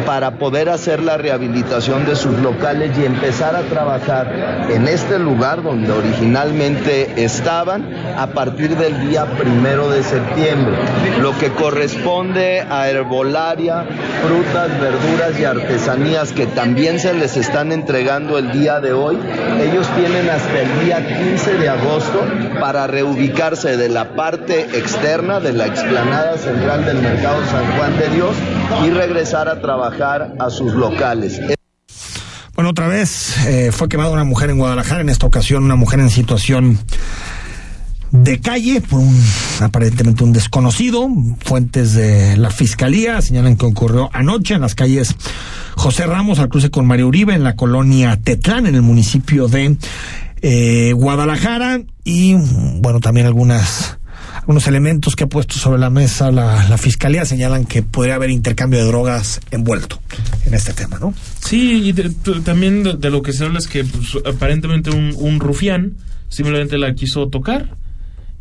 [0.06, 5.62] para poder hacer la rehabilitación de sus locales y empezar a trabajar en este lugar
[5.62, 10.76] donde originalmente estaban a partir del día primero de septiembre.
[11.20, 13.86] Lo que corresponde a herbolaria,
[14.26, 19.18] frutas, verduras y artesanías que también se les están entregando el día de hoy.
[19.60, 22.26] Ellos tienen hasta el día 15 de agosto
[22.58, 28.08] para reubicarse de la parte externa de la explanada central del mercado San Juan de
[28.08, 28.34] Dios
[28.86, 31.38] y regresar a trabajar a sus locales.
[32.54, 36.00] Bueno, otra vez eh, fue quemada una mujer en Guadalajara, en esta ocasión una mujer
[36.00, 36.78] en situación
[38.14, 39.20] de calle por un
[39.60, 41.08] aparentemente un desconocido.
[41.40, 45.16] Fuentes de la fiscalía señalan que ocurrió anoche en las calles
[45.74, 49.76] José Ramos al cruce con María Uribe en la colonia Tetlán en el municipio de
[50.42, 52.34] eh, Guadalajara y
[52.80, 53.98] bueno también algunas
[54.36, 58.78] algunos elementos que ha puesto sobre la mesa la, fiscalía señalan que podría haber intercambio
[58.78, 60.00] de drogas envuelto
[60.46, 61.14] en este tema, ¿no?
[61.44, 62.10] Sí, y de,
[62.44, 65.96] también de, de, lo que se habla es que pues, aparentemente un, un rufián
[66.28, 67.76] simplemente la quiso tocar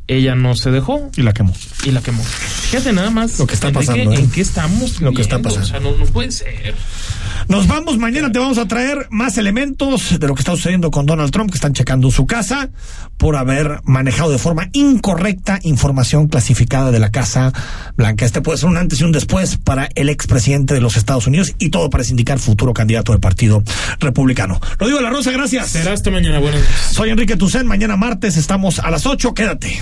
[0.07, 1.09] ella no se dejó.
[1.15, 1.53] Y la quemó.
[1.85, 2.23] Y la quemó.
[2.23, 3.39] Fíjate nada más.
[3.39, 4.13] Lo que está pasando.
[4.13, 5.01] ¿En qué estamos?
[5.01, 5.65] Lo que está pasando.
[5.65, 6.75] O sea, no, no puede ser.
[7.47, 11.05] Nos vamos, mañana te vamos a traer más elementos de lo que está sucediendo con
[11.05, 12.69] Donald Trump, que están checando su casa
[13.17, 17.51] por haber manejado de forma incorrecta información clasificada de la Casa
[17.95, 18.25] Blanca.
[18.25, 21.53] Este puede ser un antes y un después para el expresidente de los Estados Unidos
[21.59, 23.63] y todo parece indicar futuro candidato del Partido
[23.99, 24.59] Republicano.
[24.79, 25.69] Lo digo La Rosa, gracias.
[25.69, 29.81] Será hasta mañana, buenas Soy Enrique Tucen, mañana martes estamos a las 8, quédate.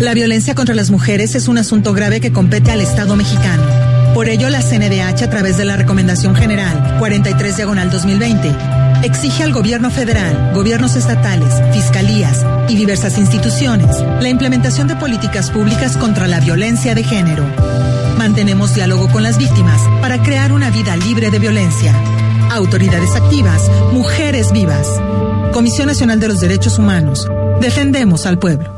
[0.00, 3.64] La violencia contra las mujeres es un asunto grave que compete al Estado mexicano.
[4.14, 8.54] Por ello, la CNDH, a través de la Recomendación General 43 Diagonal 2020,
[9.02, 15.96] exige al gobierno federal, gobiernos estatales, fiscalías y diversas instituciones la implementación de políticas públicas
[15.96, 17.44] contra la violencia de género.
[18.18, 21.92] Mantenemos diálogo con las víctimas para crear una vida libre de violencia.
[22.52, 24.88] Autoridades activas, mujeres vivas.
[25.52, 27.28] Comisión Nacional de los Derechos Humanos.
[27.60, 28.77] Defendemos al pueblo.